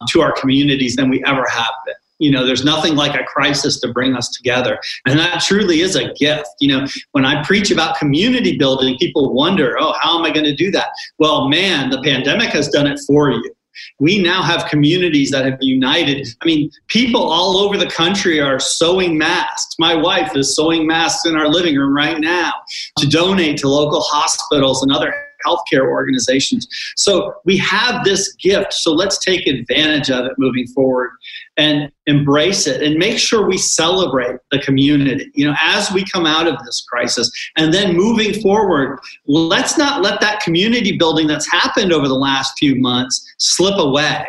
to 0.09 0.21
our 0.21 0.31
communities 0.31 0.95
than 0.95 1.09
we 1.09 1.23
ever 1.25 1.45
have 1.49 1.73
been. 1.85 1.95
You 2.19 2.29
know, 2.29 2.45
there's 2.45 2.63
nothing 2.63 2.95
like 2.95 3.19
a 3.19 3.23
crisis 3.23 3.79
to 3.79 3.91
bring 3.91 4.15
us 4.15 4.29
together. 4.29 4.79
And 5.07 5.17
that 5.17 5.41
truly 5.41 5.81
is 5.81 5.95
a 5.95 6.13
gift. 6.13 6.49
You 6.59 6.67
know, 6.67 6.85
when 7.13 7.25
I 7.25 7.43
preach 7.43 7.71
about 7.71 7.97
community 7.97 8.57
building, 8.57 8.95
people 8.99 9.33
wonder, 9.33 9.75
oh, 9.79 9.95
how 9.99 10.19
am 10.19 10.25
I 10.25 10.31
going 10.31 10.45
to 10.45 10.55
do 10.55 10.69
that? 10.69 10.89
Well, 11.17 11.49
man, 11.49 11.89
the 11.89 12.01
pandemic 12.03 12.49
has 12.49 12.67
done 12.67 12.85
it 12.85 12.99
for 13.07 13.31
you. 13.31 13.55
We 13.99 14.21
now 14.21 14.41
have 14.41 14.69
communities 14.69 15.31
that 15.31 15.45
have 15.45 15.57
united. 15.61 16.27
I 16.41 16.45
mean, 16.45 16.71
people 16.87 17.21
all 17.21 17.57
over 17.57 17.77
the 17.77 17.89
country 17.89 18.39
are 18.39 18.59
sewing 18.59 19.17
masks. 19.17 19.75
My 19.79 19.95
wife 19.95 20.35
is 20.35 20.55
sewing 20.55 20.87
masks 20.87 21.25
in 21.25 21.35
our 21.35 21.47
living 21.47 21.75
room 21.75 21.95
right 21.95 22.19
now 22.19 22.53
to 22.99 23.07
donate 23.07 23.57
to 23.59 23.69
local 23.69 24.01
hospitals 24.01 24.83
and 24.83 24.91
other 24.91 25.13
healthcare 25.45 25.87
organizations. 25.87 26.67
So 26.95 27.33
we 27.45 27.57
have 27.57 28.03
this 28.03 28.33
gift. 28.33 28.73
So 28.73 28.93
let's 28.93 29.17
take 29.17 29.47
advantage 29.47 30.09
of 30.11 30.25
it 30.25 30.33
moving 30.37 30.67
forward 30.67 31.11
and 31.57 31.91
embrace 32.07 32.65
it 32.65 32.81
and 32.81 32.97
make 32.97 33.17
sure 33.17 33.45
we 33.45 33.57
celebrate 33.57 34.37
the 34.51 34.59
community. 34.59 35.29
You 35.33 35.47
know, 35.47 35.55
as 35.61 35.91
we 35.91 36.05
come 36.05 36.25
out 36.25 36.47
of 36.47 36.57
this 36.65 36.85
crisis 36.89 37.29
and 37.57 37.73
then 37.73 37.95
moving 37.95 38.41
forward, 38.41 38.99
let's 39.27 39.77
not 39.77 40.01
let 40.01 40.21
that 40.21 40.39
community 40.41 40.97
building 40.97 41.27
that's 41.27 41.51
happened 41.51 41.91
over 41.91 42.07
the 42.07 42.15
last 42.15 42.57
few 42.57 42.75
months 42.75 43.33
slip 43.37 43.77
away 43.77 44.25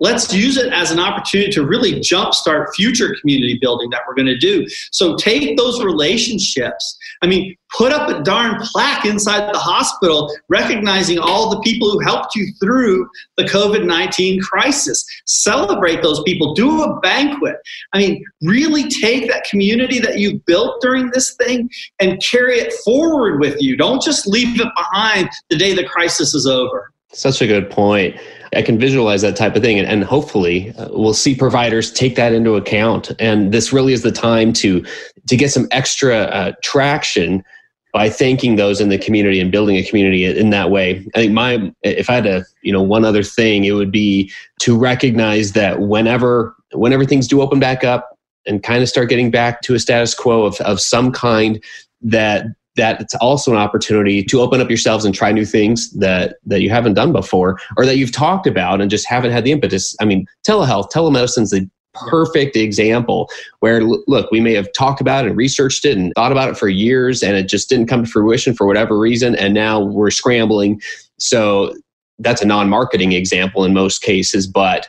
let's 0.00 0.32
use 0.32 0.56
it 0.56 0.72
as 0.72 0.90
an 0.90 0.98
opportunity 0.98 1.50
to 1.52 1.66
really 1.66 1.94
jumpstart 2.00 2.66
future 2.74 3.14
community 3.20 3.58
building 3.60 3.90
that 3.90 4.02
we're 4.06 4.14
going 4.14 4.26
to 4.26 4.38
do. 4.38 4.66
So 4.92 5.16
take 5.16 5.56
those 5.56 5.82
relationships. 5.82 6.96
I 7.22 7.26
mean, 7.26 7.56
put 7.76 7.92
up 7.92 8.08
a 8.08 8.22
darn 8.22 8.60
plaque 8.60 9.04
inside 9.04 9.52
the 9.52 9.58
hospital 9.58 10.34
recognizing 10.48 11.18
all 11.18 11.50
the 11.50 11.60
people 11.60 11.90
who 11.90 12.00
helped 12.00 12.34
you 12.34 12.46
through 12.60 13.08
the 13.36 13.44
COVID 13.44 13.84
19 13.84 14.40
crisis. 14.40 15.04
Celebrate 15.26 16.02
those 16.02 16.22
people, 16.22 16.54
do 16.54 16.82
a 16.82 17.00
banquet. 17.00 17.56
I 17.92 17.98
mean, 17.98 18.24
really 18.42 18.88
take 18.88 19.28
that 19.28 19.44
community 19.44 19.98
that 20.00 20.18
you've 20.18 20.44
built 20.46 20.80
during 20.80 21.10
this 21.10 21.34
thing 21.34 21.68
and 22.00 22.22
carry 22.22 22.58
it 22.58 22.72
forward 22.84 23.40
with 23.40 23.60
you. 23.60 23.76
Don't 23.76 24.02
just 24.02 24.26
leave 24.26 24.60
it 24.60 24.68
behind 24.76 25.28
the 25.50 25.56
day 25.56 25.74
the 25.74 25.84
crisis 25.84 26.34
is 26.34 26.46
over. 26.46 26.92
Such 27.12 27.40
a 27.40 27.46
good 27.46 27.70
point. 27.70 28.16
I 28.54 28.62
can 28.62 28.78
visualize 28.78 29.22
that 29.22 29.36
type 29.36 29.56
of 29.56 29.62
thing, 29.62 29.78
and, 29.78 29.88
and 29.88 30.04
hopefully, 30.04 30.72
uh, 30.78 30.88
we'll 30.92 31.14
see 31.14 31.34
providers 31.34 31.90
take 31.90 32.16
that 32.16 32.32
into 32.32 32.54
account. 32.54 33.12
And 33.18 33.52
this 33.52 33.72
really 33.72 33.92
is 33.92 34.02
the 34.02 34.12
time 34.12 34.52
to 34.54 34.84
to 35.26 35.36
get 35.36 35.50
some 35.50 35.68
extra 35.70 36.16
uh, 36.16 36.52
traction 36.62 37.44
by 37.92 38.10
thanking 38.10 38.56
those 38.56 38.80
in 38.80 38.90
the 38.90 38.98
community 38.98 39.40
and 39.40 39.50
building 39.50 39.76
a 39.76 39.82
community 39.82 40.24
in 40.24 40.50
that 40.50 40.70
way. 40.70 41.06
I 41.14 41.18
think 41.18 41.32
my 41.32 41.72
if 41.82 42.10
I 42.10 42.14
had 42.14 42.26
a 42.26 42.44
you 42.62 42.72
know 42.72 42.82
one 42.82 43.04
other 43.04 43.22
thing, 43.22 43.64
it 43.64 43.72
would 43.72 43.92
be 43.92 44.30
to 44.60 44.76
recognize 44.76 45.52
that 45.52 45.80
whenever 45.80 46.54
whenever 46.72 47.04
things 47.04 47.26
do 47.26 47.40
open 47.40 47.58
back 47.58 47.84
up 47.84 48.18
and 48.46 48.62
kind 48.62 48.82
of 48.82 48.88
start 48.88 49.08
getting 49.08 49.30
back 49.30 49.62
to 49.62 49.74
a 49.74 49.78
status 49.78 50.14
quo 50.14 50.44
of, 50.44 50.60
of 50.60 50.80
some 50.80 51.12
kind, 51.12 51.62
that 52.00 52.46
that 52.78 53.00
it's 53.00 53.14
also 53.16 53.52
an 53.52 53.58
opportunity 53.58 54.22
to 54.22 54.40
open 54.40 54.60
up 54.60 54.70
yourselves 54.70 55.04
and 55.04 55.14
try 55.14 55.30
new 55.30 55.44
things 55.44 55.90
that 55.92 56.36
that 56.46 56.62
you 56.62 56.70
haven't 56.70 56.94
done 56.94 57.12
before 57.12 57.58
or 57.76 57.84
that 57.84 57.98
you've 57.98 58.12
talked 58.12 58.46
about 58.46 58.80
and 58.80 58.90
just 58.90 59.06
haven't 59.06 59.32
had 59.32 59.44
the 59.44 59.52
impetus. 59.52 59.94
I 60.00 60.06
mean, 60.06 60.26
telehealth, 60.46 60.90
telemedicine 60.90 61.42
is 61.42 61.50
the 61.50 61.68
perfect 61.94 62.56
example 62.56 63.28
where 63.60 63.82
look 63.82 64.30
we 64.30 64.40
may 64.40 64.54
have 64.54 64.72
talked 64.72 65.00
about 65.00 65.24
it 65.24 65.28
and 65.28 65.36
researched 65.36 65.84
it 65.84 65.96
and 65.96 66.12
thought 66.14 66.30
about 66.30 66.48
it 66.48 66.56
for 66.56 66.68
years 66.68 67.22
and 67.22 67.36
it 67.36 67.48
just 67.48 67.68
didn't 67.68 67.86
come 67.86 68.04
to 68.04 68.10
fruition 68.10 68.54
for 68.54 68.66
whatever 68.66 68.98
reason 68.98 69.34
and 69.34 69.52
now 69.52 69.80
we're 69.80 70.10
scrambling 70.10 70.80
so 71.18 71.74
that's 72.20 72.42
a 72.42 72.46
non-marketing 72.46 73.12
example 73.12 73.64
in 73.64 73.72
most 73.72 74.00
cases 74.02 74.46
but 74.46 74.88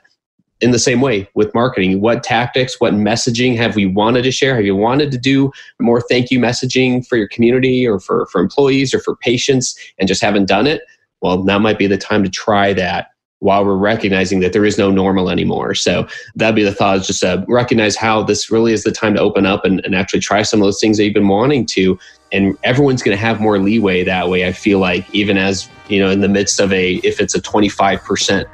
in 0.61 0.71
the 0.71 0.79
same 0.79 1.01
way 1.01 1.29
with 1.35 1.53
marketing. 1.53 2.01
What 2.01 2.23
tactics 2.23 2.79
what 2.79 2.93
messaging 2.93 3.55
have 3.57 3.75
we 3.75 3.85
wanted 3.85 4.23
to 4.23 4.31
share? 4.31 4.55
Have 4.55 4.65
you 4.65 4.75
wanted 4.75 5.11
to 5.11 5.17
do 5.17 5.51
more 5.79 6.01
thank 6.01 6.31
you 6.31 6.39
messaging 6.39 7.05
for 7.07 7.17
your 7.17 7.27
community 7.27 7.87
or 7.87 7.99
for, 7.99 8.25
for 8.27 8.41
employees 8.41 8.93
or 8.93 8.99
for 8.99 9.15
patients 9.15 9.77
and 9.97 10.07
just 10.07 10.21
haven't 10.21 10.45
done 10.45 10.67
it? 10.67 10.81
Well 11.21 11.43
now 11.43 11.59
might 11.59 11.79
be 11.79 11.87
the 11.87 11.97
time 11.97 12.23
to 12.23 12.29
try 12.29 12.73
that 12.73 13.11
while 13.39 13.63
we're 13.63 13.77
recognizing 13.77 14.41
that 14.41 14.51
there 14.51 14.65
is 14.65 14.77
no 14.77 14.91
normal 14.91 15.29
anymore. 15.29 15.73
So 15.73 16.05
that'd 16.35 16.55
be 16.55 16.63
the 16.63 16.73
thought 16.73 16.97
is 16.97 17.07
just 17.07 17.23
uh, 17.23 17.45
recognize 17.47 17.95
how 17.95 18.21
this 18.21 18.51
really 18.51 18.73
is 18.73 18.83
the 18.83 18.91
time 18.91 19.13
to 19.13 19.21
open 19.21 19.45
up 19.45 19.63
and, 19.63 19.79
and 19.85 19.95
actually 19.95 20.19
try 20.19 20.41
some 20.41 20.59
of 20.59 20.65
those 20.65 20.81
things 20.81 20.97
that 20.97 21.05
you've 21.05 21.13
been 21.13 21.29
wanting 21.29 21.65
to. 21.67 21.97
And 22.33 22.57
everyone's 22.63 23.01
going 23.01 23.15
to 23.15 23.21
have 23.21 23.39
more 23.39 23.57
leeway 23.57 24.03
that 24.03 24.29
way 24.29 24.45
i 24.45 24.51
feel 24.51 24.77
like 24.77 25.03
even 25.15 25.37
as 25.37 25.67
you 25.87 25.99
know 25.99 26.11
in 26.11 26.21
the 26.21 26.27
midst 26.27 26.59
of 26.59 26.71
a 26.71 26.95
if 26.97 27.19
it's 27.19 27.33
a 27.33 27.41
25% 27.41 28.45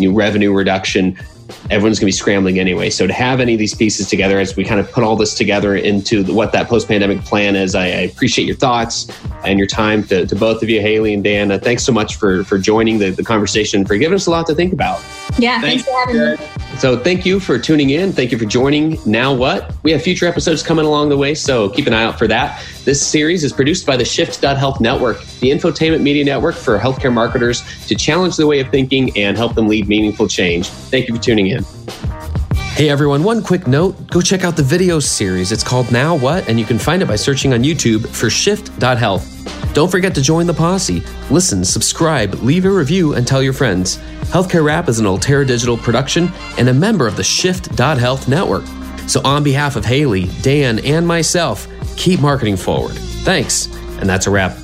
revenue 0.00 0.52
reduction, 0.52 1.16
everyone's 1.70 1.98
going 1.98 2.06
to 2.06 2.06
be 2.06 2.12
scrambling 2.12 2.58
anyway. 2.58 2.90
So 2.90 3.06
to 3.06 3.12
have 3.12 3.40
any 3.40 3.54
of 3.54 3.58
these 3.58 3.74
pieces 3.74 4.08
together 4.08 4.38
as 4.38 4.56
we 4.56 4.64
kind 4.64 4.80
of 4.80 4.90
put 4.90 5.04
all 5.04 5.16
this 5.16 5.34
together 5.34 5.76
into 5.76 6.24
what 6.32 6.52
that 6.52 6.68
post 6.68 6.88
pandemic 6.88 7.20
plan 7.24 7.56
is, 7.56 7.74
I, 7.74 7.84
I, 7.84 8.00
appreciate 8.00 8.46
your 8.46 8.56
thoughts 8.56 9.08
and 9.44 9.58
your 9.58 9.68
time 9.68 10.04
to, 10.04 10.26
to 10.26 10.36
both 10.36 10.62
of 10.62 10.68
you, 10.68 10.80
Haley 10.80 11.14
and 11.14 11.24
Dan. 11.24 11.50
Uh, 11.50 11.58
thanks 11.58 11.82
so 11.82 11.92
much 11.92 12.16
for, 12.16 12.44
for 12.44 12.58
joining 12.58 12.98
the, 12.98 13.10
the 13.10 13.24
conversation, 13.24 13.84
for 13.84 13.96
giving 13.96 14.14
us 14.14 14.26
a 14.26 14.30
lot 14.30 14.46
to 14.46 14.54
think 14.54 14.72
about. 14.72 15.00
Yeah, 15.38 15.60
thanks, 15.60 15.84
thanks 15.84 15.84
for 15.84 16.12
having 16.12 16.58
me. 16.58 16.63
So 16.78 16.98
thank 16.98 17.24
you 17.24 17.40
for 17.40 17.58
tuning 17.58 17.90
in. 17.90 18.12
Thank 18.12 18.30
you 18.30 18.38
for 18.38 18.44
joining. 18.44 18.98
Now 19.06 19.32
what? 19.32 19.74
We 19.82 19.92
have 19.92 20.02
future 20.02 20.26
episodes 20.26 20.62
coming 20.62 20.84
along 20.84 21.08
the 21.08 21.16
way, 21.16 21.34
so 21.34 21.70
keep 21.70 21.86
an 21.86 21.94
eye 21.94 22.04
out 22.04 22.18
for 22.18 22.26
that. 22.28 22.62
This 22.84 23.04
series 23.04 23.42
is 23.42 23.52
produced 23.52 23.86
by 23.86 23.96
the 23.96 24.04
Shift.Health 24.04 24.80
Network, 24.80 25.24
the 25.40 25.50
infotainment 25.50 26.02
media 26.02 26.24
network 26.24 26.54
for 26.54 26.78
healthcare 26.78 27.12
marketers 27.12 27.62
to 27.86 27.94
challenge 27.94 28.36
the 28.36 28.46
way 28.46 28.60
of 28.60 28.68
thinking 28.68 29.16
and 29.16 29.36
help 29.36 29.54
them 29.54 29.66
lead 29.68 29.88
meaningful 29.88 30.28
change. 30.28 30.68
Thank 30.68 31.08
you 31.08 31.14
for 31.16 31.22
tuning 31.22 31.46
in. 31.46 31.64
Hey 32.74 32.90
everyone, 32.90 33.22
one 33.22 33.40
quick 33.42 33.68
note 33.68 34.08
go 34.08 34.20
check 34.20 34.42
out 34.42 34.56
the 34.56 34.62
video 34.62 34.98
series. 34.98 35.52
It's 35.52 35.62
called 35.62 35.92
Now 35.92 36.16
What, 36.16 36.48
and 36.48 36.58
you 36.58 36.66
can 36.66 36.78
find 36.78 37.02
it 37.02 37.06
by 37.06 37.16
searching 37.16 37.54
on 37.54 37.62
YouTube 37.62 38.06
for 38.08 38.28
Shift.Health. 38.28 39.63
Don't 39.74 39.90
forget 39.90 40.14
to 40.14 40.22
join 40.22 40.46
the 40.46 40.54
posse. 40.54 41.02
Listen, 41.30 41.64
subscribe, 41.64 42.34
leave 42.34 42.64
a 42.64 42.70
review, 42.70 43.14
and 43.14 43.26
tell 43.26 43.42
your 43.42 43.52
friends. 43.52 43.98
Healthcare 44.30 44.64
Rap 44.64 44.88
is 44.88 45.00
an 45.00 45.06
Ultera 45.06 45.44
Digital 45.44 45.76
production 45.76 46.30
and 46.58 46.68
a 46.68 46.72
member 46.72 47.08
of 47.08 47.16
the 47.16 47.24
Shift.Health 47.24 48.28
network. 48.28 48.64
So, 49.08 49.20
on 49.24 49.42
behalf 49.42 49.74
of 49.74 49.84
Haley, 49.84 50.30
Dan, 50.42 50.78
and 50.78 51.04
myself, 51.04 51.66
keep 51.96 52.20
marketing 52.20 52.56
forward. 52.56 52.94
Thanks, 53.24 53.66
and 53.98 54.08
that's 54.08 54.28
a 54.28 54.30
wrap. 54.30 54.56